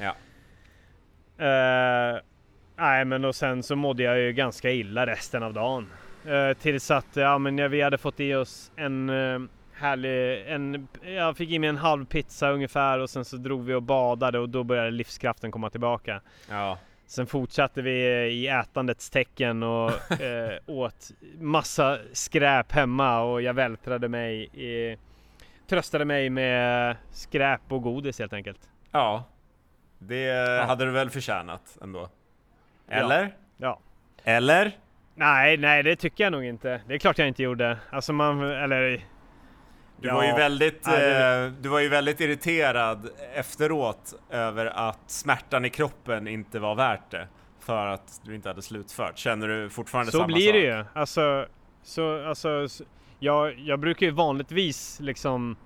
[0.00, 0.14] Ja.
[1.38, 2.20] Eh,
[2.76, 5.86] nej men och sen så mådde jag ju ganska illa resten av dagen.
[6.26, 9.40] Uh, tills att ja, men vi hade fått i oss en uh,
[9.72, 13.74] härlig, en, jag fick i mig en halv pizza ungefär och sen så drog vi
[13.74, 16.20] och badade och då började livskraften komma tillbaka.
[16.50, 16.78] Ja.
[17.06, 17.92] Sen fortsatte vi
[18.26, 24.96] i ätandets tecken och eh, åt massa skräp hemma och jag vältrade mig i,
[25.68, 28.60] tröstade mig med skräp och godis helt enkelt.
[28.92, 29.24] Ja.
[29.98, 32.08] Det hade du väl förtjänat ändå?
[32.88, 32.94] Ja.
[32.94, 33.34] Eller?
[33.56, 33.80] Ja.
[34.24, 34.72] Eller?
[35.14, 36.80] Nej, nej det tycker jag nog inte.
[36.88, 37.78] Det är klart jag inte gjorde.
[37.90, 39.04] Alltså man, eller...
[40.00, 40.14] Du Ja.
[40.14, 45.64] var ju väldigt, Ja, det- eh, du var ju väldigt irriterad efteråt över att smärtan
[45.64, 47.28] i kroppen inte var värt det.
[47.60, 49.18] För att du inte hade slutfört.
[49.18, 50.52] Känner du fortfarande Så samma blir sak?
[50.54, 50.84] det ju.
[50.94, 51.46] Alltså,
[51.82, 52.84] så, alltså, så,
[53.18, 55.56] jag, jag brukar ju vanligtvis liksom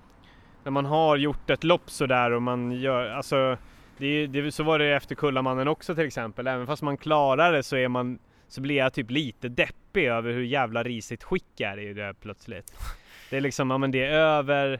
[0.63, 3.57] när man har gjort ett lopp sådär och man gör, alltså
[3.97, 6.47] det, det, så var det efter Kullamannen också till exempel.
[6.47, 10.33] Även fast man klarar det så är man så blir jag typ lite deppig över
[10.33, 12.73] hur jävla risigt skick är i det plötsligt.
[13.29, 14.79] Det är liksom, ja men det är över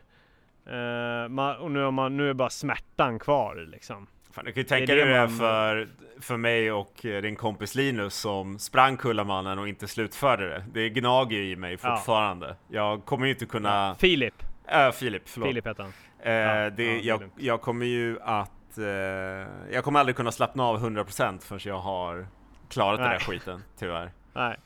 [0.68, 4.08] uh, man, och nu, har man, nu är bara smärtan kvar liksom.
[4.32, 5.88] Fan, du kan ju tänka dig det, det för,
[6.20, 10.64] för mig och din kompis Linus som sprang Kullamannen och inte slutförde det.
[10.74, 12.48] Det gnager ju i mig fortfarande.
[12.48, 12.56] Ja.
[12.70, 13.70] Jag kommer ju inte kunna...
[13.70, 13.96] Ja.
[14.00, 14.34] Filip.
[14.68, 15.50] Äh, Filip, förlåt.
[15.50, 15.94] Filip heter han.
[16.24, 18.52] Eh, ja, det, jag, jag, kommer ju att...
[18.78, 22.28] Eh, jag kommer aldrig kunna slappna av 100% förrän jag har
[22.70, 23.10] klarat Nej.
[23.10, 24.12] den där skiten, tyvärr.
[24.34, 24.58] Nej.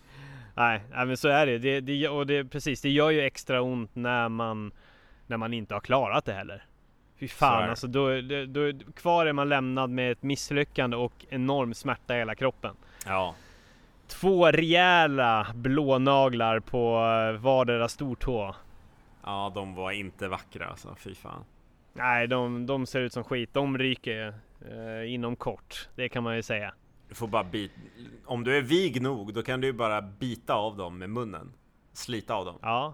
[0.56, 1.58] Nej, men så är det.
[1.58, 4.72] det, det och det, precis, det gör ju extra ont när man,
[5.28, 6.66] när man inte har klarat det heller.
[7.20, 11.74] Fy fan alltså, då, då, då, kvar är man lämnad med ett misslyckande och enorm
[11.74, 12.76] smärta i hela kroppen.
[13.06, 13.36] Ja.
[14.08, 18.56] Två rejäla blånaglar på eh, vardera stortå.
[19.24, 21.46] Ja, de var inte vackra alltså, fy fan.
[21.98, 23.50] Nej, de, de ser ut som skit.
[23.54, 24.34] De ryker
[24.72, 26.74] eh, inom kort, det kan man ju säga.
[27.10, 27.72] Du får bara bit...
[28.26, 31.54] Om du är vig nog, då kan du ju bara bita av dem med munnen.
[31.94, 32.60] Slita av dem.
[32.62, 32.94] Ja.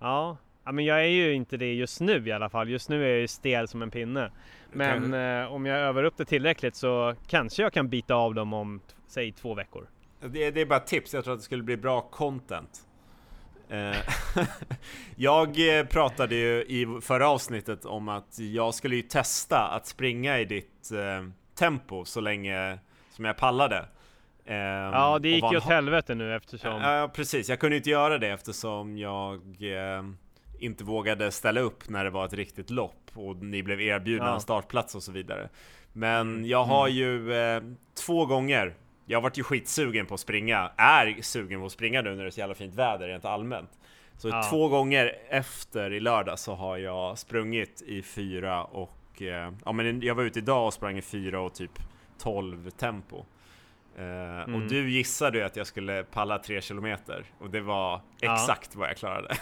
[0.00, 0.36] Ja.
[0.64, 2.68] Ja men jag är ju inte det just nu i alla fall.
[2.68, 4.32] Just nu är jag ju stel som en pinne.
[4.72, 5.14] Men kan...
[5.14, 8.80] eh, om jag övar upp det tillräckligt så kanske jag kan bita av dem om,
[9.06, 9.86] säg två veckor.
[10.20, 11.14] Det, det är bara tips.
[11.14, 12.86] Jag tror att det skulle bli bra content.
[13.72, 13.96] Eh,
[15.16, 20.40] jag eh, pratade ju i förra avsnittet om att jag skulle ju testa att springa
[20.40, 22.78] i ditt eh, tempo så länge
[23.10, 23.84] som jag pallade.
[24.44, 26.80] Ja, det gick ju åt helvete nu eftersom...
[26.80, 27.48] Ja, precis.
[27.48, 30.02] Jag kunde inte göra det eftersom jag eh,
[30.58, 34.34] inte vågade ställa upp när det var ett riktigt lopp och ni blev erbjudna ja.
[34.34, 35.48] en startplats och så vidare.
[35.92, 36.44] Men mm.
[36.44, 36.98] jag har mm.
[36.98, 38.74] ju två gånger,
[39.06, 42.22] jag har varit ju skitsugen på att springa, är sugen på att springa nu när
[42.22, 43.70] det är så jävla fint väder rent allmänt.
[44.16, 44.42] Så ja.
[44.50, 50.00] två gånger efter i lördag så har jag sprungit i fyra och eh, ja men
[50.00, 51.78] jag var ute idag och sprang i fyra och typ
[52.18, 53.24] 12 tempo.
[53.98, 54.54] Uh, mm.
[54.54, 56.96] Och du gissade ju att jag skulle palla 3 km
[57.38, 58.80] och det var exakt ja.
[58.80, 59.36] vad jag klarade.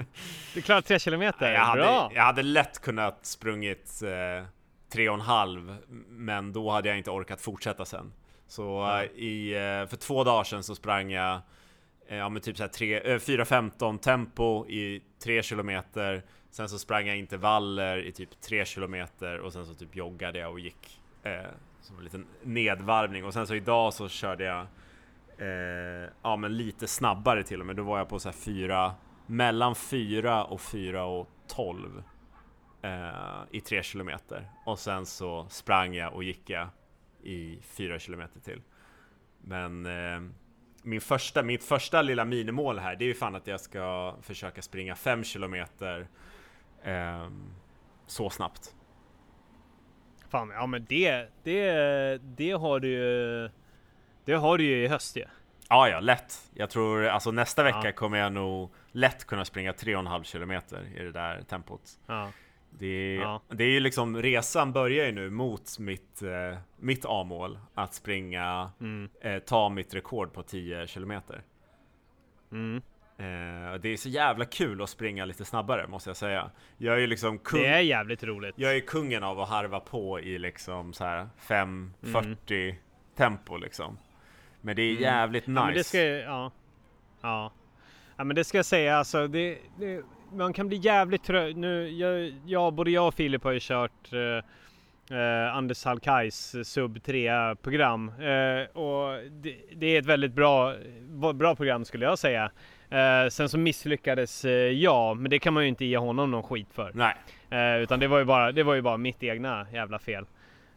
[0.54, 1.22] du klarade 3 km?
[1.22, 5.76] Jag hade, jag hade lätt kunnat sprungit eh, 3,5
[6.08, 8.12] men då hade jag inte orkat fortsätta sen.
[8.46, 11.40] Så uh, i, uh, för två dagar sedan så sprang jag
[12.08, 15.70] ja, men typ 4.15 tempo i 3 km
[16.50, 18.94] Sen så sprang jag intervaller i typ 3 km
[19.42, 21.00] och sen så typ joggade jag och gick
[21.84, 23.24] som en liten nedvarvning.
[23.24, 24.66] Och sen så idag så körde jag
[25.38, 27.76] eh, ja men lite snabbare till och med.
[27.76, 28.94] Då var jag på så här fyra
[29.26, 32.02] mellan 4 och 4 och 12
[32.82, 33.10] eh,
[33.50, 34.50] i 3 kilometer.
[34.66, 36.68] Och sen så sprang jag och gick jag
[37.24, 38.62] i 4 kilometer till.
[39.40, 40.30] Men eh,
[40.82, 44.62] min första, mitt första lilla minimål här, det är ju fan att jag ska försöka
[44.62, 46.08] springa 5 kilometer
[46.82, 47.28] eh,
[48.06, 48.74] så snabbt.
[50.28, 53.50] Fan, ja men det, det, det har du ju,
[54.24, 55.24] det har du ju i höst ju.
[55.68, 56.50] Ja, ja, lätt.
[56.54, 57.92] Jag tror alltså nästa vecka ja.
[57.92, 61.82] kommer jag nog lätt kunna springa 3,5 kilometer i det där tempot.
[62.06, 62.28] Ja.
[62.78, 63.42] Det, ja.
[63.48, 67.58] det är ju liksom, resan börjar ju nu mot mitt, eh, mitt A-mål.
[67.74, 69.08] Att springa, mm.
[69.20, 71.42] eh, ta mitt rekord på 10 kilometer.
[72.52, 72.82] Mm.
[73.16, 76.50] Eh, det är så jävla kul att springa lite snabbare måste jag säga.
[76.76, 77.60] Jag är ju liksom kung...
[77.60, 78.54] Det är jävligt roligt.
[78.58, 82.76] Jag är kungen av att harva på i liksom så här 5.40 mm.
[83.16, 83.98] tempo liksom.
[84.60, 85.02] Men det är mm.
[85.02, 85.60] jävligt nice.
[85.60, 86.52] Ja, men det ska, ja.
[87.20, 87.52] ja.
[88.16, 89.28] Ja men det ska jag säga alltså.
[89.28, 90.02] Det, det
[90.34, 91.56] man kan bli jävligt trött.
[91.56, 97.02] Nu, jag, jag, både jag och Filip har ju kört eh, eh, Anders Hallkajs sub
[97.02, 98.08] 3 program.
[98.08, 100.74] Eh, och det, det, är ett väldigt bra,
[101.34, 102.50] bra program skulle jag säga.
[102.90, 106.42] Eh, sen så misslyckades eh, jag, men det kan man ju inte ge honom någon
[106.42, 106.92] skit för.
[106.94, 107.14] Nej.
[107.50, 110.24] Eh, utan det var, ju bara, det var ju bara mitt egna jävla fel.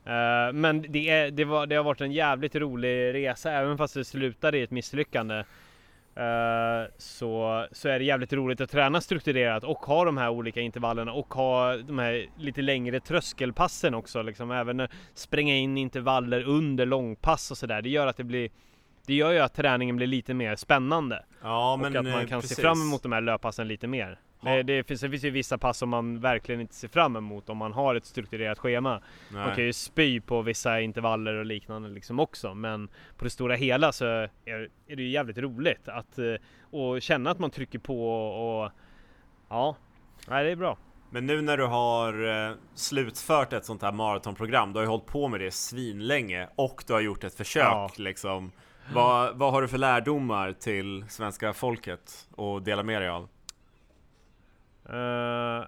[0.05, 3.93] Eh, men det, är, det, var, det har varit en jävligt rolig resa, även fast
[3.93, 5.43] det slutade i ett misslyckande.
[6.17, 10.61] Eh, så, så är det jävligt roligt att träna strukturerat och ha de här olika
[10.61, 14.21] intervallerna och ha de här lite längre tröskelpassen också.
[14.21, 17.81] Liksom, även spränga in intervaller under långpass och sådär.
[17.81, 18.49] Det gör att det blir
[19.05, 21.25] det gör ju att träningen blir lite mer spännande.
[21.41, 22.55] Ja, och men att man kan precis.
[22.57, 24.19] se fram emot de här löppassen lite mer.
[24.55, 27.49] Det, det, finns, det finns ju vissa pass som man verkligen inte ser fram emot
[27.49, 29.01] om man har ett strukturerat schema.
[29.31, 29.45] Nej.
[29.45, 32.53] Man kan ju spy på vissa intervaller och liknande liksom också.
[32.53, 36.19] Men på det stora hela så är, är det ju jävligt roligt att
[36.71, 38.71] och känna att man trycker på och, och
[39.49, 39.75] ja,
[40.27, 40.77] nej, det är bra.
[41.09, 45.05] Men nu när du har eh, slutfört ett sånt här maratonprogram, du har ju hållit
[45.05, 47.91] på med det svinlänge och du har gjort ett försök ja.
[47.97, 48.51] liksom
[48.93, 53.27] vad, vad har du för lärdomar till svenska folket att dela med dig av?
[54.89, 55.65] Uh,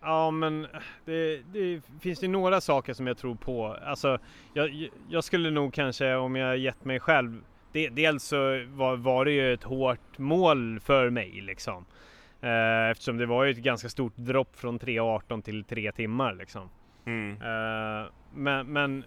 [0.00, 0.66] ja men
[1.04, 3.66] det, det, finns det några saker som jag tror på.
[3.66, 4.18] Alltså
[4.54, 9.24] jag, jag skulle nog kanske om jag gett mig själv det, dels så var, var,
[9.24, 11.84] det ju ett hårt mål för mig liksom.
[12.44, 16.70] Uh, eftersom det var ju ett ganska stort dropp från 3.18 till 3 timmar liksom.
[17.06, 17.42] Mm.
[17.42, 19.04] Uh, men, men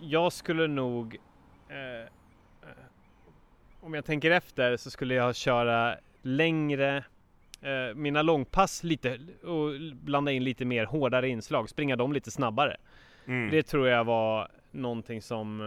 [0.00, 1.18] jag skulle nog
[3.80, 7.04] om jag tänker efter så skulle jag köra längre
[7.60, 12.76] eh, mina långpass lite och blanda in lite mer hårdare inslag, springa dem lite snabbare.
[13.26, 13.50] Mm.
[13.50, 15.60] Det tror jag var någonting som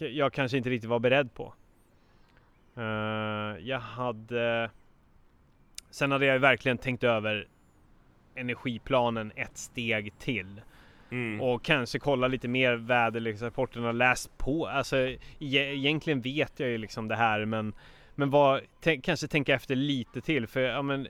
[0.00, 1.54] eh, jag kanske inte riktigt var beredd på.
[2.78, 4.70] Uh, jag hade
[5.90, 7.46] Sen hade jag verkligen tänkt över
[8.34, 10.60] energiplanen ett steg till.
[11.10, 11.40] Mm.
[11.40, 14.66] Och kanske kolla lite mer väderleksrapporterna, läst på.
[14.66, 17.72] Alltså e egentligen vet jag ju liksom det här men
[18.20, 18.60] Men vad,
[19.02, 21.08] kanske tänka efter lite till för ja men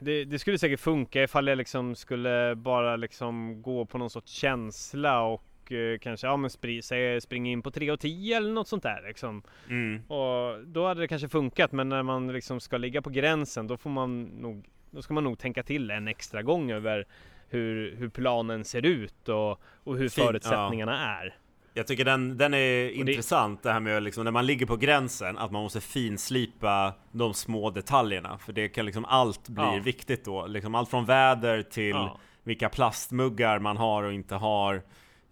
[0.00, 4.32] det, det, skulle säkert funka ifall jag liksom skulle bara liksom gå på någon sorts
[4.32, 8.52] känsla och eh, kanske ja men spri, säg, springa in på 3 och 10 eller
[8.52, 9.42] något sånt där liksom.
[9.68, 10.02] Mm.
[10.06, 13.76] Och då hade det kanske funkat men när man liksom ska ligga på gränsen då
[13.76, 17.06] får man nog Då ska man nog tänka till en extra gång över
[17.48, 21.22] hur, hur planen ser ut och, och hur Fint, förutsättningarna ja.
[21.22, 21.36] är.
[21.76, 25.38] Jag tycker den, den är intressant det här med liksom, när man ligger på gränsen
[25.38, 29.80] att man måste finslipa de små detaljerna för det kan liksom allt blir ja.
[29.84, 30.46] viktigt då.
[30.46, 32.18] Liksom allt från väder till ja.
[32.42, 34.82] vilka plastmuggar man har och inte har.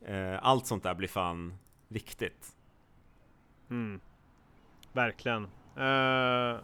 [0.06, 1.54] Eh, allt sånt där blir fan
[1.88, 2.46] viktigt.
[3.70, 4.00] Mm.
[4.92, 5.44] Verkligen.
[5.78, 6.60] Uh,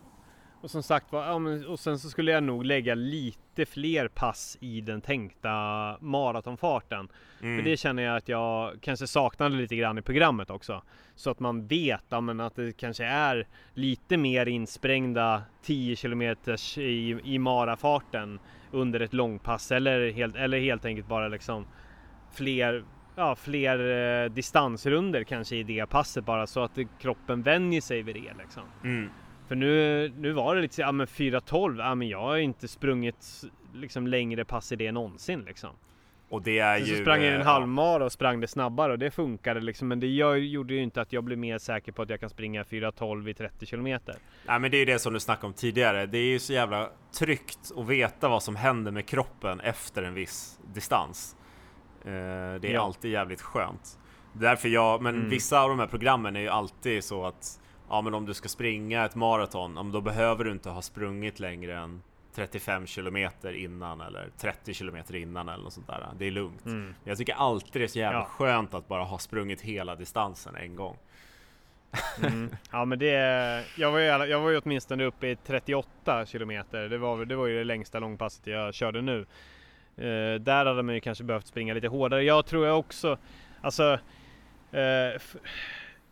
[0.61, 4.81] och som sagt var, och sen så skulle jag nog lägga lite fler pass i
[4.81, 5.51] den tänkta
[6.01, 7.09] maratonfarten.
[7.43, 7.59] Mm.
[7.59, 10.83] För det känner jag att jag kanske saknade lite grann i programmet också.
[11.15, 16.23] Så att man vet ja, men att det kanske är lite mer insprängda 10 km
[16.77, 18.39] i, i marafarten
[18.71, 21.67] under ett långpass eller helt, eller helt enkelt bara liksom
[22.33, 22.85] fler
[23.17, 23.79] ja, fler
[24.25, 28.63] eh, distansrunder kanske i det passet bara så att kroppen vänjer sig vid det liksom.
[28.85, 29.11] Mm.
[29.51, 32.69] För nu, nu var det lite så, ja men 4.12, ja men jag har inte
[32.69, 33.45] sprungit
[33.75, 35.71] liksom längre pass i det någonsin liksom.
[36.29, 36.97] Och det är Sen ju...
[36.97, 39.89] Så sprang jag en eh, halvmara och sprang det snabbare och det funkade liksom.
[39.89, 42.63] Men det gjorde ju inte att jag blev mer säker på att jag kan springa
[42.63, 43.85] 4.12 i 30 km.
[43.85, 46.07] Nej men det är ju det som du snackade om tidigare.
[46.07, 50.15] Det är ju så jävla tryggt att veta vad som händer med kroppen efter en
[50.15, 51.37] viss distans.
[52.05, 52.83] Eh, det är ja.
[52.83, 53.99] alltid jävligt skönt.
[54.33, 55.29] Därför jag, men mm.
[55.29, 57.60] vissa av de här programmen är ju alltid så att
[57.91, 61.79] ja men om du ska springa ett maraton, då behöver du inte ha sprungit längre
[61.79, 62.03] än
[62.35, 66.07] 35 kilometer innan eller 30 kilometer innan eller något sånt där.
[66.19, 66.67] Det är lugnt.
[66.67, 66.95] Mm.
[67.05, 68.25] Jag tycker alltid det är så jävla ja.
[68.25, 70.97] skönt att bara ha sprungit hela distansen en gång.
[72.23, 72.51] Mm.
[72.73, 73.11] Ja men det,
[73.77, 76.89] jag var, ju, jag var ju åtminstone uppe i 38 kilometer.
[76.89, 79.27] Det var, det var ju det längsta långpasset jag körde nu.
[79.97, 82.23] Eh, där hade man ju kanske behövt springa lite hårdare.
[82.23, 83.19] Jag tror jag också,
[83.61, 83.99] alltså
[84.73, 85.21] eh,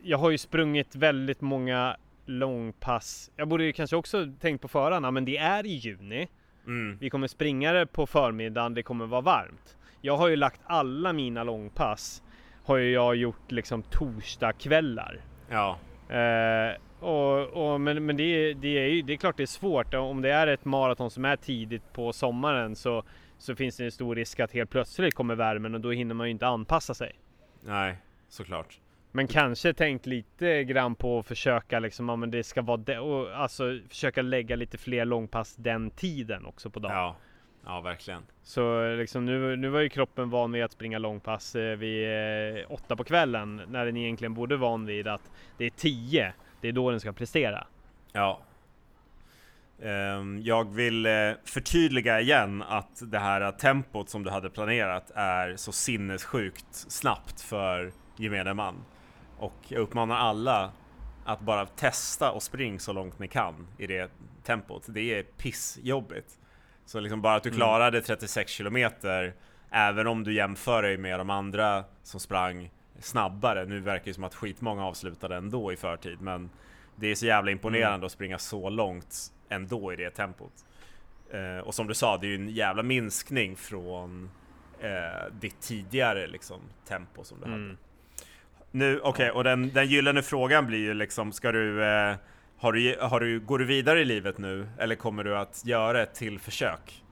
[0.02, 1.96] jag har ju sprungit väldigt många
[2.26, 3.30] långpass.
[3.36, 6.28] Jag borde ju kanske också tänkt på förarna, men det är i juni.
[6.66, 6.98] Mm.
[7.00, 9.76] Vi kommer springa det på förmiddagen, det kommer vara varmt.
[10.00, 12.22] Jag har ju lagt alla mina långpass
[12.68, 15.20] har ju jag gjort liksom torsdagskvällar.
[15.48, 15.78] Ja.
[16.08, 19.94] Eh, och, och, men men det, det, är ju, det är klart det är svårt.
[19.94, 23.02] Om det är ett maraton som är tidigt på sommaren så,
[23.38, 26.26] så finns det en stor risk att helt plötsligt kommer värmen och då hinner man
[26.26, 27.12] ju inte anpassa sig.
[27.60, 27.96] Nej,
[28.28, 28.80] såklart.
[29.18, 32.98] Men kanske tänkt lite grann på att försöka liksom, ja, men det ska vara det,
[32.98, 36.96] och alltså försöka lägga lite fler långpass den tiden också på dagen.
[36.96, 37.16] Ja,
[37.64, 38.22] ja verkligen.
[38.42, 42.06] Så liksom nu, nu var ju kroppen van vid att springa långpass eh, vid
[42.58, 46.32] eh, åtta på kvällen när den egentligen borde van vid att det är tio.
[46.60, 47.66] Det är då den ska prestera.
[48.12, 48.40] Ja.
[49.82, 55.56] Um, jag vill uh, förtydliga igen att det här tempot som du hade planerat är
[55.56, 58.84] så sinnessjukt snabbt för gemene man.
[59.38, 60.72] Och jag uppmanar alla
[61.24, 64.10] att bara testa och spring så långt ni kan i det
[64.42, 64.86] tempot.
[64.88, 66.38] Det är pissjobbigt.
[66.84, 67.56] Så liksom bara att du mm.
[67.56, 69.34] klarade 36 kilometer
[69.70, 73.64] Även om du jämför dig med de andra som sprang snabbare.
[73.64, 76.20] Nu verkar det som att skitmånga avslutade ändå i förtid.
[76.20, 76.50] Men
[76.96, 78.04] det är så jävla imponerande mm.
[78.04, 80.52] att springa så långt ändå i det tempot.
[81.30, 84.30] Eh, och som du sa, det är ju en jävla minskning från
[84.80, 87.62] eh, ditt tidigare liksom, tempo som du mm.
[87.62, 87.76] hade.
[88.70, 92.16] Nu, okej, okay, och den, den gyllene frågan blir ju liksom, ska du, eh,
[92.58, 94.68] har du, har du, går du vidare i livet nu?
[94.78, 97.04] Eller kommer du att göra ett till försök?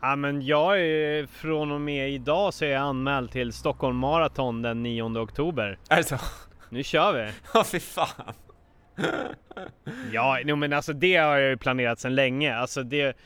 [0.00, 4.62] Ja men jag är från och med idag så är jag anmäld till Stockholm Marathon
[4.62, 5.78] den 9 oktober.
[5.90, 6.18] Är det så?
[6.68, 7.32] Nu kör vi!
[7.54, 8.34] Ja fy fan!
[10.12, 12.56] Ja, no, men alltså det har jag ju planerat sedan länge.
[12.56, 13.16] Alltså det,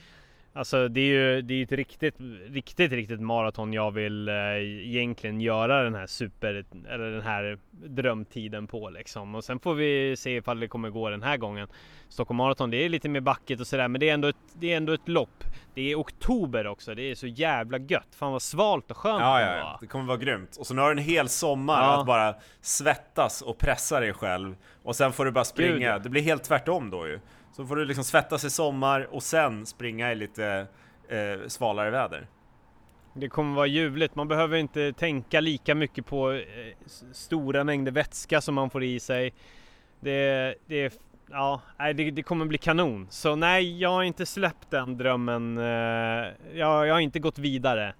[0.56, 2.14] alltså det är ju det är ett riktigt,
[2.50, 4.34] riktigt, riktigt maraton jag vill eh,
[4.86, 9.34] egentligen göra den här super, eller den här drömtiden på liksom.
[9.34, 11.68] Och sen får vi se ifall det kommer gå den här gången.
[12.08, 14.72] Stockholm Marathon, det är lite mer backigt och sådär, men det är ändå ett, det
[14.72, 15.44] är ändå ett lopp.
[15.74, 18.14] Det är oktober också, det är så jävla gött.
[18.16, 19.78] Fan vad svalt och skönt Ja, det ja, ja.
[19.80, 20.56] Det kommer vara grymt.
[20.56, 22.00] Och så nu har du en hel sommar Ja.
[22.00, 24.56] att bara svettas och pressa dig själv.
[24.82, 25.92] Och sen får du bara springa.
[25.94, 26.02] Gud.
[26.02, 27.20] Det blir helt tvärtom då ju.
[27.56, 30.66] Så får du liksom svettas i sommar och sen springa i lite
[31.08, 32.26] eh, svalare väder.
[33.14, 34.14] Det kommer vara ljuvligt.
[34.14, 36.42] Man behöver inte tänka lika mycket på eh,
[37.12, 39.34] stora mängder vätska som man får i sig.
[40.00, 41.00] Det, det,
[41.30, 43.06] ja, det, det kommer bli kanon.
[43.10, 45.58] Så nej, jag har inte släppt den drömmen.
[45.58, 45.64] Eh,
[46.54, 47.94] jag, jag har inte gått vidare.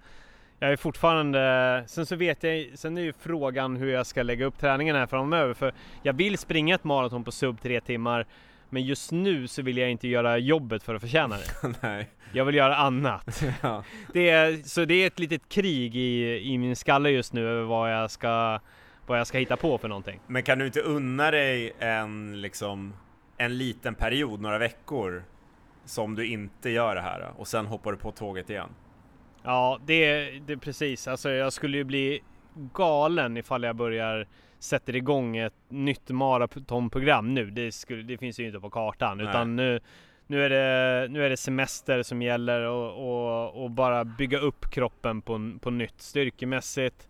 [0.59, 4.45] Jag är fortfarande, sen så vet jag, sen är ju frågan hur jag ska lägga
[4.45, 5.53] upp träningen här framöver.
[5.53, 8.25] För jag vill springa ett maraton på sub 3 timmar.
[8.69, 11.73] Men just nu så vill jag inte göra jobbet för att förtjäna det.
[11.81, 12.09] Nej.
[12.33, 13.43] Jag vill göra annat.
[13.61, 13.83] Ja.
[14.13, 17.63] Det är, så det är ett litet krig i, i min skalle just nu över
[17.63, 18.59] vad jag ska
[19.05, 20.19] vad jag ska hitta på för någonting.
[20.27, 22.93] Men kan du inte unna dig en liksom
[23.37, 25.23] en liten period, några veckor
[25.85, 28.69] som du inte gör det här och sen hoppar du på tåget igen?
[29.43, 31.07] Ja, det, är precis.
[31.07, 32.23] Alltså jag skulle ju bli
[32.73, 34.27] galen ifall jag börjar
[34.59, 37.51] sätter igång ett nytt maratonprogram nu.
[37.51, 39.27] Det, skulle, det finns ju inte på kartan Nej.
[39.27, 39.79] utan nu,
[40.27, 44.71] nu, är det, nu är det semester som gäller och, och, och bara bygga upp
[44.71, 47.07] kroppen på, på nytt styrkemässigt.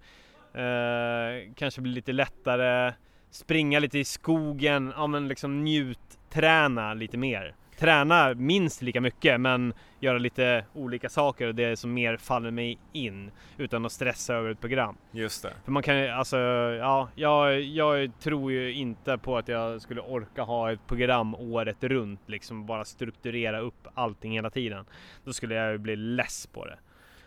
[0.54, 2.93] Eh, kanske bli lite lättare,
[3.30, 7.56] springa lite i skogen, ja men liksom njut, träna lite mer.
[7.78, 12.80] Träna minst lika mycket men göra lite olika saker och det som mer faller mig
[12.93, 14.97] in utan att stressa över ett program.
[15.11, 15.53] Just det.
[15.65, 16.38] För man kan alltså,
[16.80, 21.84] ja, jag, jag tror ju inte på att jag skulle orka ha ett program året
[21.84, 24.86] runt liksom bara strukturera upp allting hela tiden.
[25.23, 26.78] Då skulle jag ju bli less på det.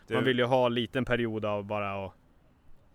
[0.07, 2.13] Du, Man vill ju ha en liten period av bara att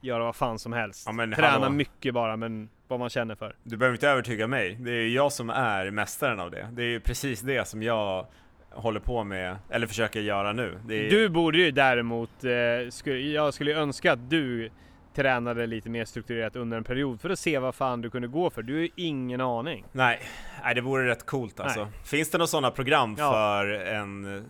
[0.01, 1.07] göra vad fan som helst.
[1.07, 1.69] Ja, Träna hallå.
[1.69, 3.55] mycket bara, men vad man känner för.
[3.63, 4.77] du behöver inte övertyga mig.
[4.79, 6.69] Det är ju jag som är mästaren av det.
[6.73, 8.27] Det är ju precis det som jag
[8.69, 10.79] håller på med, eller försöker göra nu.
[10.89, 14.69] Är, Du borde ju däremot, eh, skulle, jag skulle önska att du
[15.13, 18.49] tränade lite mer strukturerat under en period för att se vad fan du kunde gå
[18.49, 18.61] för.
[18.61, 19.85] Du har ju ingen aning.
[19.91, 20.19] Nej,
[20.63, 21.83] nej, det vore rätt coolt alltså.
[21.83, 21.91] Nej.
[22.05, 23.31] Finns det några sådana program Ja.
[23.31, 24.45] för en,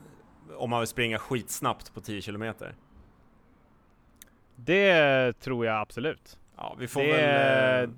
[0.58, 2.76] om man vill springa skitsnabbt på 10 kilometer?
[4.56, 6.38] Det tror jag absolut.
[6.58, 7.90] Ja, vi får Det- väl...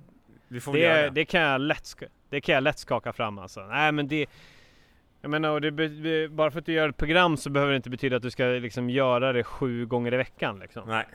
[0.48, 1.10] Det, det.
[1.10, 1.96] det, kan jag lätt,
[2.30, 3.62] det kan jag lätt skaka fram alltså.
[3.62, 4.26] Nej men det...
[5.22, 7.90] Jag menar, och det, bara för att du gör ett program så behöver det inte
[7.90, 10.84] betyda att du ska liksom göra det sju gånger i veckan liksom.
[10.88, 11.06] Nej.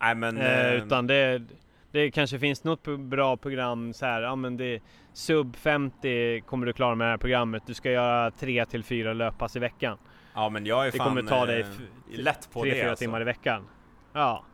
[0.00, 0.38] Nej men...
[0.38, 1.42] Eh, eh, utan det,
[1.90, 4.80] det kanske finns något bra program så här, ja men det
[5.12, 7.62] Sub 50 kommer du klara med det här programmet.
[7.66, 9.98] Du ska göra tre till fyra löppass i veckan.
[10.34, 11.66] Ja men jag är Det fan kommer ta dig eh,
[12.08, 13.02] lätt på tre, det fyra alltså.
[13.02, 13.68] timmar i veckan.
[14.12, 14.44] Ja.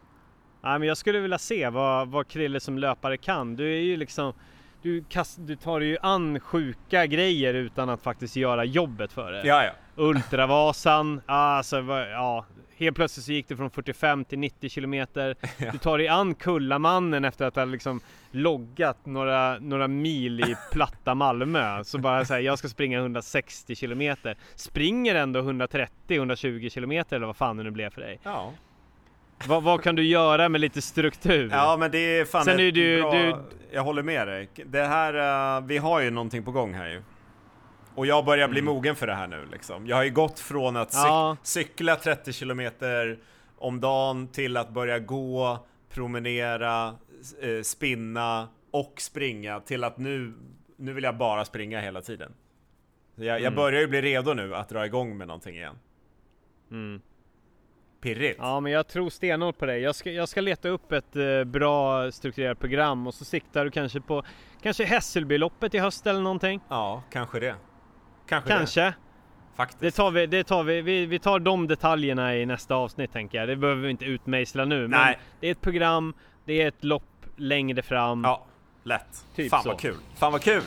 [0.63, 3.57] Nej men jag skulle vilja se vad, vad Krille som löpare kan.
[3.57, 4.33] Du är ju liksom
[4.83, 9.47] du, kast, du tar ju an sjuka grejer utan att faktiskt göra jobbet för det.
[9.47, 9.73] Ja, ja.
[9.97, 12.47] Ultravasan, alltså vad- ja.
[12.77, 15.37] Helt plötsligt så gick det från 45 till 90 kilometer.
[15.73, 18.01] Du tar dig an Kullamannen efter att ha liksom
[18.31, 21.85] loggat några, några mil i platta Malmö.
[21.85, 24.37] Så bara säga jag ska springa 160 kilometer.
[24.55, 28.21] Springer ändå 130-120 kilometer eller vad fan det nu blev för dig.
[28.23, 28.53] Ja.
[29.49, 31.49] Vad, vad kan du göra med lite struktur?
[31.53, 33.12] ja men det är fan Sen är du- bra...
[33.12, 33.36] du-
[33.72, 34.49] Jag håller med dig.
[34.66, 37.03] Det här, eh, vi har ju någonting på gång här ju.
[37.95, 38.74] Och jag börjar bli Mm.
[38.74, 39.86] mogen för det här nu liksom.
[39.86, 41.36] Jag har ju gått från att cyk- Ja.
[41.43, 43.18] cykla 30 kilometer
[43.59, 46.86] om dagen till att börja gå, promenera,
[47.43, 50.32] eh, spinna och springa till att nu,
[50.76, 52.32] nu vill jag bara springa hela tiden.
[53.14, 53.55] Jag, jag Mm.
[53.55, 55.76] börjar ju bli redo nu att dra igång med någonting igen.
[56.70, 57.01] Mm.
[58.03, 58.38] Pirrigt.
[58.38, 59.80] Ja men jag tror stenhårt på dig.
[59.80, 63.70] Jag ska, jag ska leta upp ett eh, bra strukturerat program och så siktar du
[63.70, 64.22] kanske på
[64.62, 66.61] kanske Hässelbyloppet i höst eller någonting.
[66.68, 67.55] Ja, kanske det.
[68.28, 68.57] Kanske, det.
[68.57, 68.94] Kanske.
[69.57, 69.80] Faktiskt.
[69.80, 73.38] Det tar vi, det tar vi, vi, vi tar de detaljerna i nästa avsnitt tänker
[73.38, 73.48] jag.
[73.48, 74.80] Det behöver vi inte utmejsla nu.
[74.80, 75.18] Men Nej.
[75.40, 78.24] det är ett program, det är ett lopp längre fram.
[78.24, 78.46] Ja,
[78.82, 79.26] lätt.
[79.36, 79.68] Typ Fan så.
[79.68, 79.96] vad kul.
[80.14, 80.62] Fan vad kul!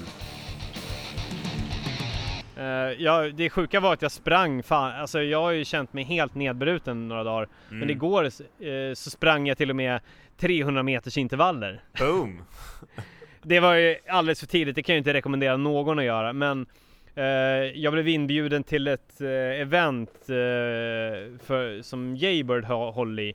[2.58, 2.64] Eh,
[3.03, 6.36] ja, det sjuka var att jag sprang, fan, alltså jag har ju känt mig helt
[6.36, 7.47] nedbruten några dagar.
[7.70, 7.89] Men Mm.
[7.89, 8.30] igår eh,
[8.93, 9.99] så sprang jag till och med
[10.38, 11.82] 300 meters intervaller.
[11.99, 12.41] Boom!
[13.47, 16.34] Det var ju alldeles för tidigt, det kan jag inte rekommendera någon att göra.
[16.34, 16.66] Men
[17.16, 17.24] eh,
[17.76, 20.12] jag blev inbjuden till ett event
[21.45, 23.34] för, som Jaybird hållit i.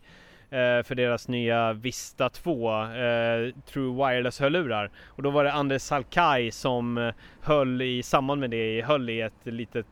[0.50, 4.90] eh, för deras nya Vista 2 eh, True Wireless-hörlurar.
[5.06, 9.20] Och då var det Anders Salkai som eh, höll i samband med det, höll i
[9.20, 9.86] ett litet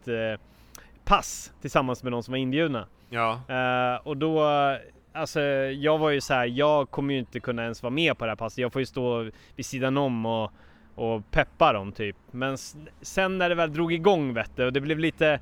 [1.04, 2.86] pass tillsammans med de som var inbjudna.
[3.10, 3.40] Ja.
[4.04, 4.42] Och då,
[5.12, 8.24] alltså jag var ju så här, jag kommer ju inte kunna ens vara med på
[8.24, 8.58] det här passet.
[8.58, 10.52] Jag får ju stå vid sidan om och,
[10.94, 12.16] och peppa dem typ.
[12.30, 12.58] Men
[13.02, 15.40] sen när det väl drog igång vet du, och det blev lite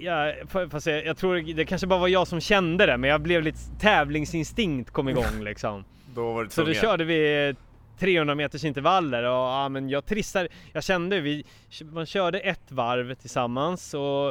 [0.00, 0.34] jag,
[0.70, 3.42] fast jag, jag tror det kanske bara var jag som kände det, men jag blev
[3.42, 5.84] lite tävlingsinstinkt kom igång liksom.
[6.14, 7.54] Då var det Så då körde vi
[7.98, 11.44] 300 meters intervaller och ja, men jag trissade, jag kände vi,
[11.92, 14.28] man körde ett varv tillsammans och,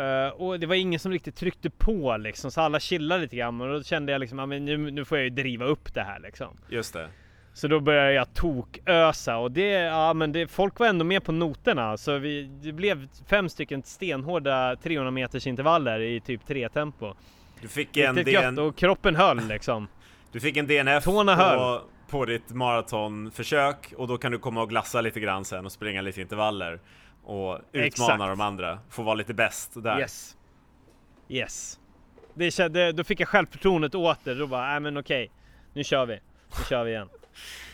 [0.00, 3.60] eh, och det var ingen som riktigt tryckte på liksom så alla chillade lite grann
[3.60, 6.02] och då kände jag liksom, ja, men nu, nu får jag ju driva upp det
[6.02, 6.56] här liksom.
[6.68, 7.08] Just det.
[7.54, 11.32] Så då började jag tokösa och det, ja men det, folk var ändå med på
[11.32, 17.14] noterna så vi, det blev fem stycken stenhårda 300 meters intervaller i typ tre tempo.
[17.60, 19.88] Du fick en, Riktigt gött och kroppen höll liksom.
[20.32, 21.80] du fick en DNF Tårna på, höll.
[22.10, 26.00] på ditt maratonförsök och då kan du komma och glassa lite grann sen och springa
[26.00, 26.80] lite intervaller
[27.24, 28.18] och utmana Exakt.
[28.18, 28.78] de andra.
[28.90, 30.00] Få vara lite bäst där.
[30.00, 30.36] Yes.
[31.28, 31.78] Yes.
[32.34, 34.34] Det kände, då fick jag självförtroendet åter.
[34.34, 35.30] Då bara, nej men okej.
[35.72, 36.14] Nu kör vi.
[36.58, 37.08] Nu kör vi igen.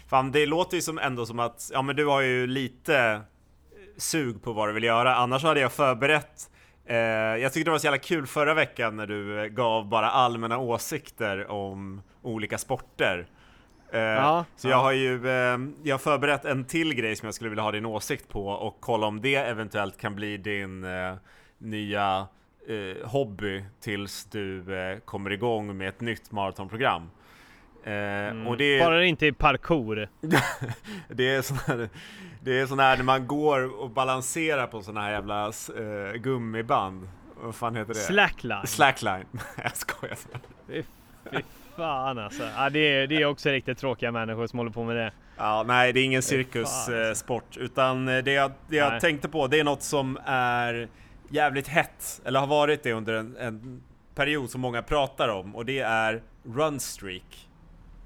[0.08, 3.20] Fan, det låter ju som ändå som att, ja men du har ju lite
[3.96, 5.16] sug på vad du vill göra.
[5.16, 6.50] Annars hade jag förberett
[6.86, 10.10] eh, jag tyckte det var så jävla kul förra veckan när du eh, gav bara
[10.10, 13.26] allmänna åsikter om olika sporter.
[13.92, 14.70] Eh, Ja, så ja.
[14.70, 17.72] jag har ju eh, jag har förberett en till grej som jag skulle vilja ha
[17.72, 21.14] din åsikt på och kolla om det eventuellt kan bli din eh,
[21.58, 22.26] nya
[22.68, 27.10] eh, hobby tills du eh, kommer igång med ett nytt maratonprogram.
[27.88, 28.86] Eh, och det, Mm.
[28.86, 30.08] Bara det inte är parkour.
[31.08, 31.88] det är sån här,
[32.40, 37.08] det är sån här när man går och balanserar på såna här jävla eh, gummiband.
[37.42, 38.00] Vad fan heter det?
[38.00, 38.66] Slackline.
[38.66, 39.24] Slackline.
[39.62, 40.16] jag skojar.
[40.66, 40.82] Fy,
[41.30, 41.42] fy
[41.76, 42.42] fan alltså.
[42.56, 45.12] Ja, det, är, det är också riktigt tråkiga människor som håller på med det.
[45.36, 46.90] Ja, nej, det är ingen fan, alltså.
[46.92, 49.00] cirkussport, utan eh, det jag, det jag Nej.
[49.00, 50.88] tänkte på, det är något som är
[51.28, 53.82] jävligt hett, eller har varit det under en, en
[54.14, 57.47] period som många pratar om, och det är runstreak.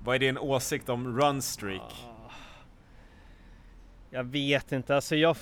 [0.04, 1.92] Vad är din åsikt om runstreak?
[4.10, 5.36] Jag vet inte, alltså jag...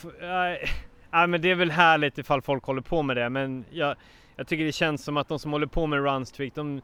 [1.11, 3.97] Nej, men det är väl härligt ifall folk håller på med det, men jag,
[4.37, 6.81] jag tycker det känns som att de som håller på med runstreak, de...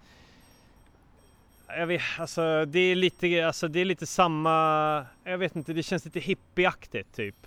[1.68, 5.06] Jag vet, alltså det är lite, alltså det är lite samma...
[5.24, 7.46] Jag vet inte, det känns lite hippieaktigt typ.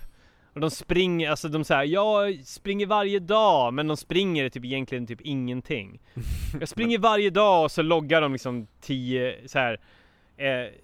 [0.52, 5.06] Och de springer, alltså de säger jag springer varje dag, men de springer typ egentligen
[5.06, 6.00] typ ingenting.
[6.60, 9.80] Jag springer varje dag och så loggar de liksom 10, så här,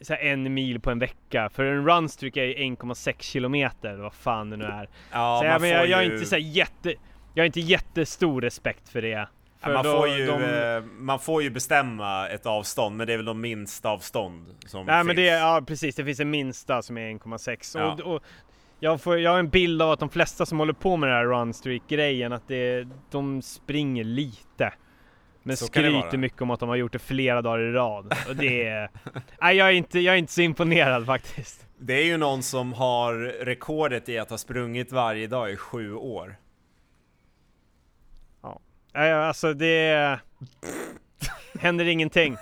[0.01, 1.51] så här en mil på en vecka.
[1.53, 4.89] För en runstreak är ju 1,6 kilometer, vad fan det nu är.
[5.13, 6.95] Ja, så men jag, jag är ju- inte så jätte,
[7.35, 9.29] jag har inte jättestor respekt för det.
[9.61, 13.17] För man, får ju, de- eh, man får ju bestämma ett avstånd, men det är
[13.17, 15.07] väl de minsta avstånd som Nej finns.
[15.07, 17.93] men det ja precis, det finns en minsta som är 1,6 Ja.
[17.93, 18.23] och, och
[18.81, 21.17] jag, får, jag har en bild av att de flesta som håller på med den
[21.17, 24.73] här runstreak grejen att det, de springer lite.
[25.47, 28.15] Men Så skryter mycket om att de har gjort det flera dagar i rad.
[28.29, 28.91] Och det är...
[29.41, 31.67] nej jag är, inte, jag är inte så imponerad faktiskt.
[31.79, 35.95] Det är ju någon som har rekordet i att ha sprungit varje dag i sju
[35.95, 36.37] år.
[38.95, 40.19] Nej, alltså det...
[41.61, 42.37] Händer ingenting.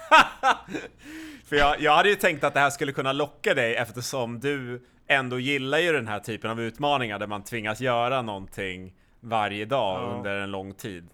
[1.44, 4.82] För jag, jag hade ju tänkt att det här skulle kunna locka dig eftersom du
[5.06, 10.02] ändå gillar ju den här typen av utmaningar där man tvingas göra någonting varje dag
[10.02, 10.16] Ja.
[10.16, 11.08] under en lång tid.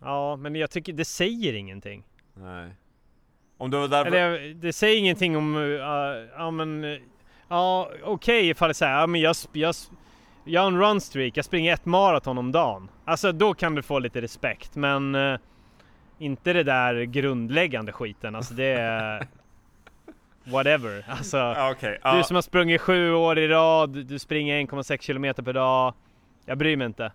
[0.00, 2.02] Ja, men jag tycker det säger ingenting.
[2.34, 2.70] Nej.
[3.58, 4.04] Om du var där...
[4.04, 5.80] Eller det säger ingenting om, uh,
[6.36, 6.98] ja men, uh,
[7.48, 9.74] ja okej ifall det säger, ja men jag, jag,
[10.44, 12.88] jag har en runstreak, jag springer ett maraton om dagen.
[13.04, 15.38] Alltså då kan du få lite respekt, men uh,
[16.18, 18.34] inte det där grundläggande skiten.
[18.34, 19.26] Alltså det är
[20.44, 21.04] whatever.
[21.08, 21.98] Alltså, okej.
[22.02, 22.16] Ja.
[22.16, 25.94] du som har sprungit sju år i rad, du springer 1,6 kilometer per dag.
[26.44, 27.12] Jag bryr mig inte.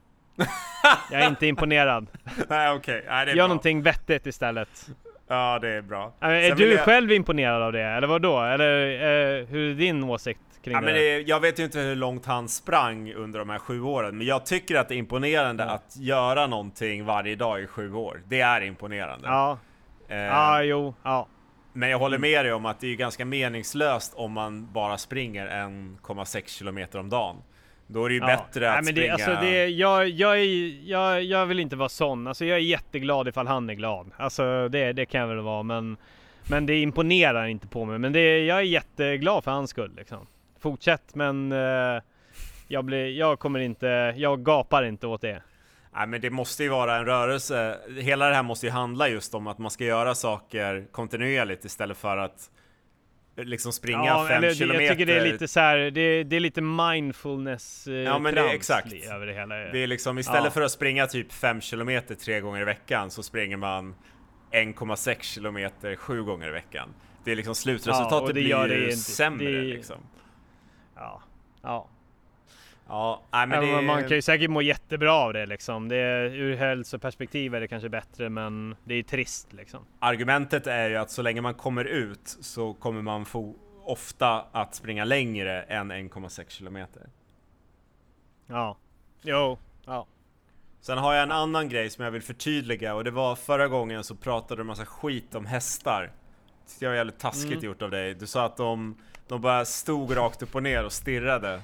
[1.12, 2.08] Jag är inte imponerad.
[2.50, 3.04] Nej, okej.
[3.08, 3.48] Nej, det är Gör bra.
[3.48, 4.90] någonting vettigt istället.
[5.28, 6.14] Ja, det är bra.
[6.20, 8.42] Men Är Sen du jag- själv imponerad av det, eller vad då?
[8.42, 8.86] Eller
[9.40, 10.86] eh, hur är din åsikt kring Ja, det?
[10.86, 14.18] men det, jag vet ju inte hur långt han sprang under de här sju åren,
[14.18, 15.70] men jag tycker att det är imponerande Ja.
[15.70, 18.22] att göra någonting varje dag i sju år.
[18.26, 19.28] Det är imponerande.
[19.28, 19.58] Ja,
[20.08, 21.28] Eh, ja jo, ja.
[21.74, 25.48] Men jag håller med dig om att det är ganska meningslöst om man bara springer
[25.48, 27.36] 1,6 kilometer om dagen.
[27.94, 28.28] Då är det ju ja.
[28.28, 29.14] bättre att Nej, men det, springa...
[29.14, 32.28] alltså det, jag, jag, är, jag, jag vill inte vara sån.
[32.28, 34.12] Alltså jag är jätteglad ifall han är glad.
[34.18, 35.98] Alltså det, det kan jag väl vara, men,
[36.50, 38.00] men det imponerar inte på mig.
[38.00, 40.28] Men det, jag är jätteglad för hans skull liksom.
[40.60, 42.02] Fortsätt, men eh,
[42.68, 45.42] jag, blir, jag kommer inte, jag gapar inte åt det.
[45.96, 47.78] Nej, men det måste ju vara en rörelse.
[48.00, 51.98] Hela det här måste ju handla just om att man ska göra saker kontinuerligt istället
[51.98, 52.50] för att
[53.44, 54.84] liksom springa ja, fem eller, kilometer.
[54.84, 58.36] Jag tycker det är lite så här, det, det är lite mindfulness eh, Ja men
[58.36, 58.94] det är exakt.
[58.94, 59.56] över det hela.
[59.56, 60.52] Det är liksom istället ja.
[60.52, 63.96] för att springa typ fem kilometer tre gånger i veckan så springer man
[64.52, 66.94] 1,6 kilometer sju gånger i veckan.
[67.24, 69.98] Det är liksom slutresultatet ja, det blir ju det sämre det, liksom.
[70.96, 71.22] Ja,
[71.62, 71.88] ja.
[72.92, 73.82] Ja, nej, men det...
[73.82, 75.88] Man kan ju säkert må jättebra av det liksom.
[75.88, 79.86] Det är, ur hälsoperspektiv är det kanske bättre, men det är trist liksom.
[80.00, 84.76] Argumentet är ju att så länge man kommer ut så kommer man få ofta att
[84.76, 87.10] springa längre än 1,6 kilometer.
[88.48, 88.78] Ja,
[89.22, 90.08] jo, ja.
[90.82, 94.04] Sen har jag en annan grej som jag vill förtydliga och det var förra gången
[94.04, 96.12] så pratade du massa skit om hästar.
[96.80, 97.66] Det var jävligt taskigt mm.
[97.66, 98.14] gjort av dig.
[98.14, 101.62] Du sa att de, de bara stod rakt upp och ner och stirrade.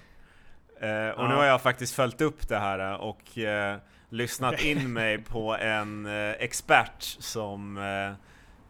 [0.79, 1.27] Eh, och ja.
[1.27, 3.77] nu har jag faktiskt följt upp det här och eh,
[4.09, 8.13] lyssnat in mig på en eh, expert som eh,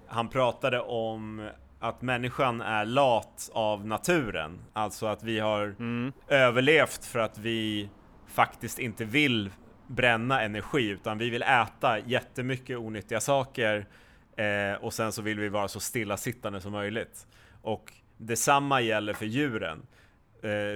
[0.08, 1.50] han pratade om
[1.80, 4.60] att människan är lat av naturen.
[4.74, 6.14] Alltså att vi har mm.
[6.28, 7.90] överlevt för att vi
[8.28, 9.50] faktiskt inte vill
[9.88, 13.88] bränna energi utan vi vill äta jättemycket onyttiga saker
[14.36, 17.28] eh, och sen så vill vi vara så stillasittande som möjligt.
[17.62, 19.97] Och detsamma gäller för djuren eh,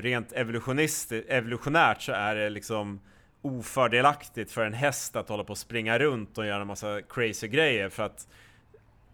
[0.02, 3.00] rent evolutionärt så är det liksom
[3.42, 7.48] ofördelaktigt för en häst att hålla på och springa runt och göra en massa crazy
[7.48, 8.28] grejer för att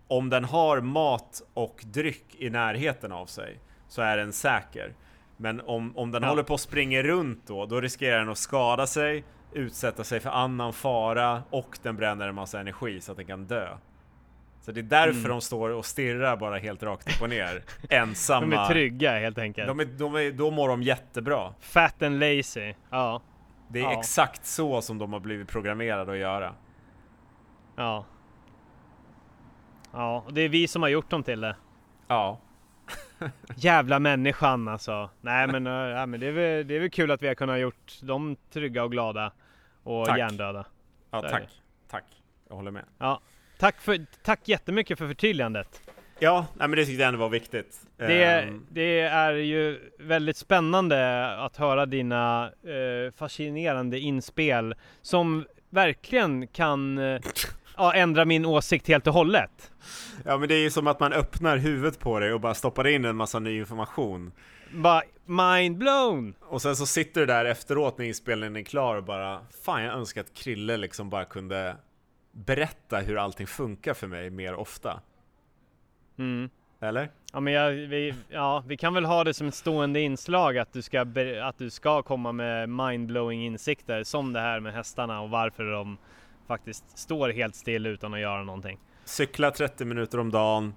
[0.08, 4.94] om den har mat och dryck i närheten av sig så är den säker.
[5.38, 6.30] Men om, om den ja.
[6.30, 9.24] håller på och springer runt då, då riskerar den att skada sig,
[9.54, 13.46] utsätta sig för annan fara och den bränner en massa energi så att den kan
[13.46, 13.78] dö.
[14.68, 15.30] Så det är därför mm.
[15.30, 17.64] de står och stirrar bara helt rakt upp och ner.
[17.90, 18.46] Ensamma.
[18.46, 19.68] De är trygga helt enkelt.
[19.68, 21.54] De är, de är, då mår de jättebra.
[21.60, 22.74] Fat and lazy.
[22.90, 23.22] Ja.
[23.68, 24.00] Det är ja.
[24.00, 26.54] exakt så som de har blivit programmerade att göra.
[27.76, 28.06] Ja.
[29.92, 31.56] Ja, och det är vi som har gjort dem till det.
[32.08, 32.40] Ja.
[33.56, 35.10] Jävla människan alltså.
[35.22, 37.60] Nej men, ja, men det, är väl, det är väl kul att vi har kunnat
[37.60, 39.32] gjort dem trygga och glada.
[39.84, 40.18] Och tack.
[40.18, 40.66] hjärndöda.
[41.12, 41.62] Ja, tack.
[41.90, 42.06] Tack.
[42.50, 42.86] Jag håller med.
[42.98, 43.22] Ja.
[43.60, 45.82] Tack, för, tack jättemycket för förtydligandet.
[46.20, 47.82] Ja, nej, men det tyckte jag ändå var viktigt.
[47.98, 48.66] Det, um...
[48.70, 57.22] det är ju väldigt spännande att höra dina eh, fascinerande inspel som verkligen kan eh,
[57.78, 59.72] ja, ändra min åsikt helt och hållet.
[60.26, 62.88] Ja, men det är ju som att man öppnar huvudet på dig och bara stoppar
[62.88, 64.32] in en massa ny information.
[64.72, 66.34] Bara mind blown!
[66.42, 69.94] Och sen så sitter du där efteråt när inspelningen är klar och bara Fan jag
[69.94, 71.76] önskar att Krille liksom bara kunde
[72.46, 75.02] berätta hur allting funkar för mig mer ofta.
[76.18, 76.50] Mm.
[76.80, 77.10] Eller?
[77.34, 80.74] Ja men jag, vi, ja, vi kan väl ha det som ett stående inslag att
[80.74, 81.06] du ska,
[81.44, 85.98] att du ska komma med mindblowing insikter som det här med hästarna och varför de
[86.48, 88.80] faktiskt står helt still utan att göra någonting.
[89.06, 90.74] Cykla 30 minuter om dagen.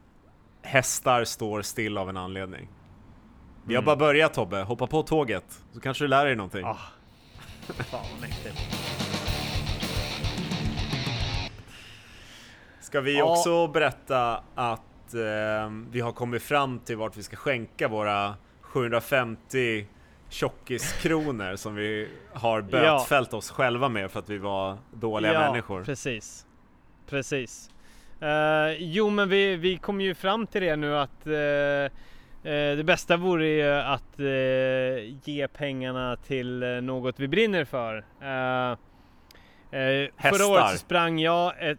[0.62, 2.68] Hästar står still av en anledning.
[3.64, 3.86] Vi har mm.
[3.86, 6.64] bara börjat Tobbe, hoppa på tåget så kanske du lär dig någonting.
[6.64, 6.78] Ah.
[7.68, 8.99] Fan vad mäktigt.
[12.91, 13.24] Ska vi ja.
[13.24, 15.20] också berätta att eh,
[15.91, 19.86] vi har kommit fram till vart vi ska skänka våra 750
[20.28, 23.38] tjockiskronor som vi har bötfällt ja.
[23.38, 25.84] oss själva med för att vi var dåliga ja, människor.
[25.84, 26.47] precis.
[27.09, 27.70] Precis.
[28.22, 28.28] Uh,
[28.78, 33.16] jo, men vi, vi kom ju fram till det nu att uh, uh, det bästa
[33.16, 34.18] vore ju att
[35.24, 38.05] ge pengarna till något vi brinner för.
[40.30, 41.78] förra året sprang jag ett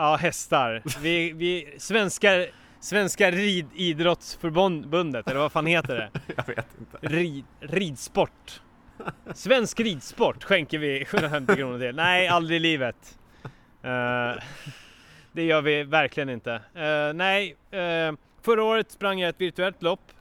[0.00, 0.82] Ja, hästar.
[1.02, 2.46] Vi, vi, svenska,
[2.80, 6.10] svenska rididrottsförbundet, eller vad fan heter det?
[6.36, 6.98] Jag vet inte.
[7.00, 8.60] Rid, ridsport.
[9.34, 11.96] Svensk ridsport skänker vi 750 kronor till.
[11.96, 13.18] Nej, aldrig i livet.
[13.84, 14.42] Uh,
[15.32, 16.52] det gör vi verkligen inte.
[16.76, 20.12] Uh, nej, uh, förra året sprang jag ett virtuellt lopp.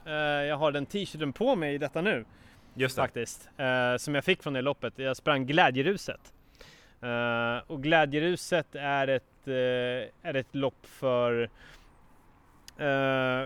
[0.48, 2.26] jag har den t-shirten på mig i detta nu.
[2.74, 3.02] Just det.
[3.02, 3.50] Faktiskt.
[3.98, 4.94] som jag fick från det loppet.
[4.96, 6.34] Jag sprang Glädjeruset.
[7.68, 11.48] och Glädjeruset är ett är ett lopp för, uh,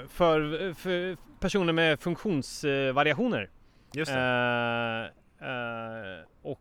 [0.08, 3.49] för, för, personer med funktionsvariationer.
[3.93, 5.12] Just det.
[5.41, 6.60] Uh, och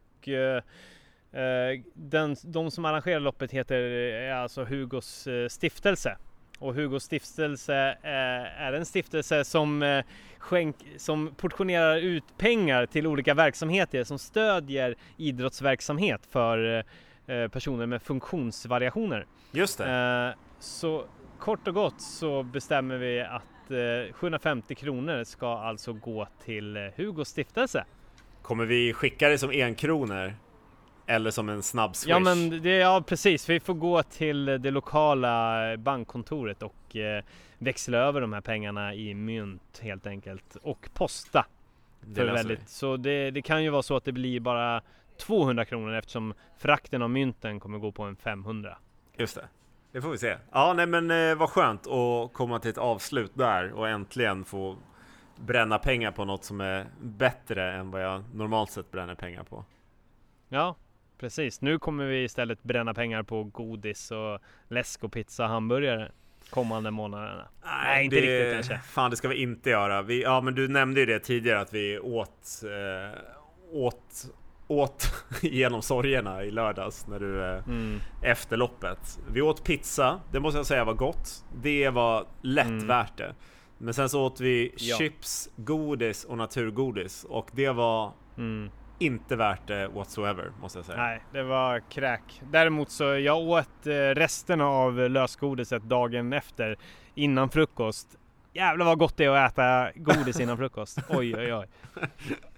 [1.95, 6.17] den, de som arrangerar loppet heter alltså Hugos stiftelse.
[6.59, 10.03] Och Hugos stiftelse är en stiftelse som,
[10.39, 16.85] skänk, som portionerar ut pengar till olika verksamheter som stödjer idrottsverksamhet för Eh,
[17.27, 19.27] personer med funktionsvariationer.
[19.51, 19.91] Just det.
[20.29, 21.05] Eh, så
[21.39, 23.43] kort och gott så bestämmer vi att
[24.13, 27.85] 750 eh, kronor ska alltså gå till Hugos stiftelse.
[28.43, 30.35] Kommer vi skicka det som en kronor?
[31.07, 32.11] Eller som en snabb swish.
[32.11, 37.25] Ja men det, ja precis, vi får gå till det lokala bankkontoret och eh,
[37.59, 41.47] växla över de här pengarna i mynt helt enkelt och posta.
[42.01, 44.83] det väldigt, så det, det kan ju vara så att det blir bara
[45.23, 48.77] 200 kronor eftersom frakten av mynten kommer gå på en 500.
[49.17, 49.49] Just det.
[49.93, 50.37] Det får vi se.
[50.53, 54.77] Ja, nej men eh, vad skönt att komma till ett avslut där och äntligen få
[55.37, 59.65] bränna pengar på något som är bättre än vad jag normalt sett bränner pengar på.
[60.49, 60.77] Ja,
[61.19, 61.61] precis.
[61.61, 66.11] Nu kommer vi istället bränna pengar på godis och läsk och pizza och hamburgare
[66.51, 67.49] kommande månaderna.
[67.65, 68.89] Nej, inte det, riktigt kanske.
[68.89, 70.03] Fan, det ska vi inte göra.
[70.03, 73.19] Vi, ja, men du nämnde ju det tidigare att vi åt, eh,
[73.73, 74.27] åt,
[74.81, 75.13] åt
[75.43, 78.01] genom sorgerna i lördags när du eh, Mm.
[78.23, 79.19] efter loppet.
[79.33, 81.45] Vi åt pizza, det måste jag säga var gott.
[81.63, 82.87] Det var lätt Mm.
[82.87, 83.35] värt det.
[83.79, 84.97] Men sen så åt vi Ja.
[84.97, 88.71] chips, godis och naturgodis och det var Mm.
[88.99, 90.99] inte värt det whatsoever måste jag säga.
[90.99, 92.43] Nej, det var kräk.
[92.51, 96.77] Däremot så jag åt eh, resten av lösgodiset dagen efter
[97.15, 98.17] innan frukost.
[98.53, 100.99] Jävlar vad gott det är att äta godis innan frukost.
[101.09, 101.67] Oj, oj, oj.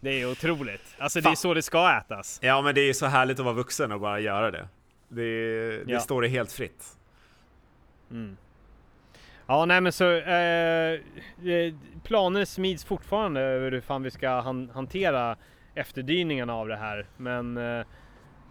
[0.01, 0.95] Det är otroligt.
[0.99, 2.39] Alltså det är så det ska ätas.
[2.43, 4.69] Ja men det är så härligt att vara vuxen och bara göra det.
[5.09, 5.25] Det,
[5.85, 6.01] det Ja.
[6.01, 6.85] står det helt fritt.
[8.11, 8.37] Mm.
[9.47, 11.75] Ja, nej men så eh, eh,
[12.05, 15.37] planer smids fortfarande över hur fan vi ska han, hantera
[15.75, 17.07] efterdyningarna av det här.
[17.17, 17.85] Men eh,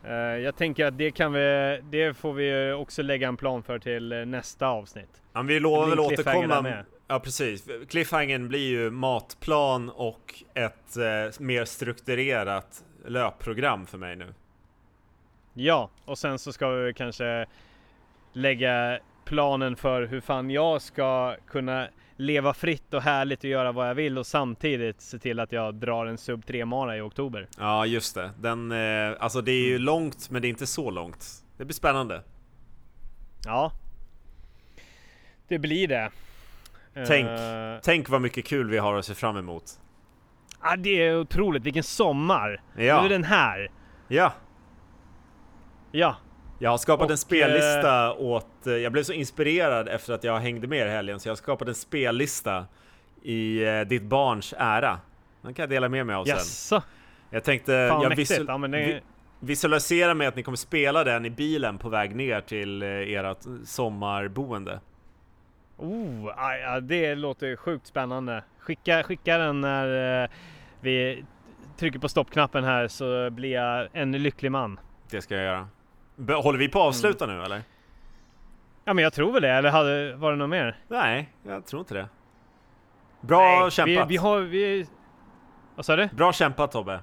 [0.04, 3.80] eh, jag tänker att det kan vi, det får vi också lägga en plan för
[3.80, 5.22] till eh, nästa avsnitt.
[5.34, 6.62] Men vi lovar väl återkomma.
[6.62, 6.86] med.
[7.08, 7.68] Ja precis.
[7.90, 14.34] Cliffhangern blir ju matplan och ett eh, mer strukturerat löpprogram för mig nu.
[15.54, 17.46] Ja, och sen så ska vi kanske
[18.34, 23.90] lägga planen för hur fan jag ska kunna leva fritt och härligt och göra vad
[23.90, 27.48] jag vill och samtidigt se till att jag drar en sub 3 mara i oktober.
[27.58, 28.32] Ja just det.
[28.40, 29.82] Den, eh, alltså det är ju Mm.
[29.86, 31.26] långt men det är inte så långt.
[31.58, 32.24] Det blir spännande.
[33.46, 33.72] Ja.
[35.48, 36.12] Det blir det.
[37.08, 37.28] Tänk.
[37.30, 39.64] Eh, Tänk vad mycket kul vi har att se fram emot.
[40.64, 41.64] ja, det är otroligt.
[41.64, 42.62] Vilken sommar.
[42.76, 43.72] Nu Ja, är den här.
[44.08, 44.34] ja.
[45.92, 46.16] Ja.
[46.60, 48.68] Jag har skapat Och, en spellista åt...
[48.68, 51.36] eh, Jag blev så inspirerad efter att jag hängde med i helgen så jag har
[51.38, 52.66] skapat en spellista
[53.22, 55.00] i eh, ditt barns ära.
[55.42, 56.36] Den kan jag dela med mig av sen.
[56.36, 56.82] Jaså?
[57.30, 57.88] Jag tänkte...
[57.92, 58.68] Fan jag visual- Ja, det...
[58.86, 59.02] vi-
[59.40, 63.38] visualisera mig att ni kommer spela den i bilen på väg ner till eh, ert
[63.66, 64.80] sommarboende.
[65.84, 68.44] Oh, ja, det låter sjukt spännande.
[68.60, 70.30] Skicka, skicka den när eh,
[70.82, 71.26] vi
[71.78, 74.80] trycker på stoppknappen här så blir jag en lycklig man.
[75.10, 75.68] Det ska jag göra.
[76.42, 77.62] Håller vi på att avsluta nu eller?
[78.86, 80.78] Ja men jag tror väl det, eller hade, var det något mer?
[80.88, 82.08] Nej, jag tror inte det.
[83.22, 84.08] Bra Nej, kämpat!
[84.08, 84.88] Vi, vi har, vi...
[85.76, 86.08] Vad sa du?
[86.08, 87.00] Bra kämpat Tobbe!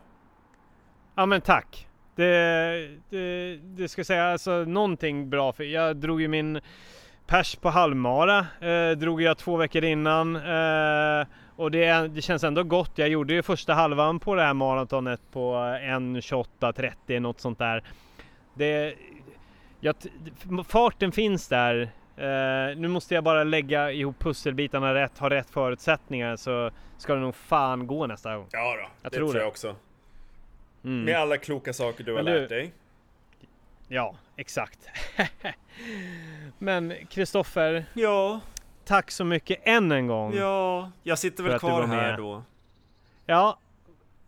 [1.14, 1.88] Ja men tack.
[2.14, 6.60] Det, det, det ska säga alltså någonting bra för jag drog ju min
[7.30, 8.46] pers på halvmara.
[8.60, 10.36] Eh, drog jag två veckor innan.
[10.36, 11.26] Eh,
[11.56, 12.92] och det, det känns ändå gott.
[12.94, 17.82] Jag gjorde ju första halvan på det här maratonet på 1.28.30 något sånt där.
[18.54, 18.94] Det,
[19.80, 19.94] jag,
[20.68, 21.80] farten finns där.
[22.16, 27.20] Eh, nu måste jag bara lägga ihop pusselbitarna rätt, ha rätt förutsättningar så ska det
[27.20, 28.46] nog fan gå nästa gång.
[28.52, 29.48] Ja då, Jag det tror tror jag det.
[29.48, 29.76] också.
[30.84, 31.22] Mm.
[31.22, 32.72] alla kloka saker du har lärt dig.
[33.92, 34.78] Ja, exakt.
[36.58, 38.40] Men Kristoffer, Ja,
[38.84, 40.34] tack så mycket än en gång.
[40.34, 42.42] ja, jag sitter väl kvar var här då.
[43.26, 43.58] Ja,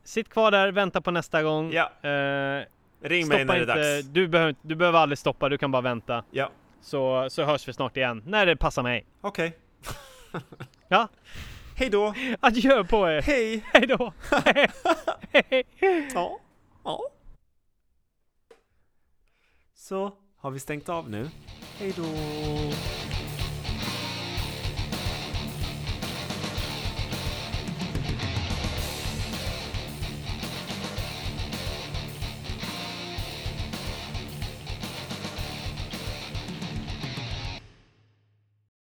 [0.04, 1.72] sitt kvar där, vänta på nästa gång.
[1.72, 2.64] Ja, Eh,
[3.02, 4.06] ring mig när det är inte, dags.
[4.08, 6.24] du, behöver, du behöver aldrig stoppa, du kan bara vänta.
[6.30, 6.50] Ja,
[6.80, 9.04] Så, så hörs vi snart igen, när det passar mig.
[9.20, 9.56] okej.
[10.88, 11.08] Ja,
[11.76, 12.14] Hej då!
[12.40, 13.22] adjö på er!
[13.22, 13.64] Hej!
[13.72, 14.12] Hej då!
[16.14, 16.38] Ja,
[16.84, 17.00] ja.
[19.83, 21.30] Så, har vi stängt av nu?
[21.78, 22.03] Hej då!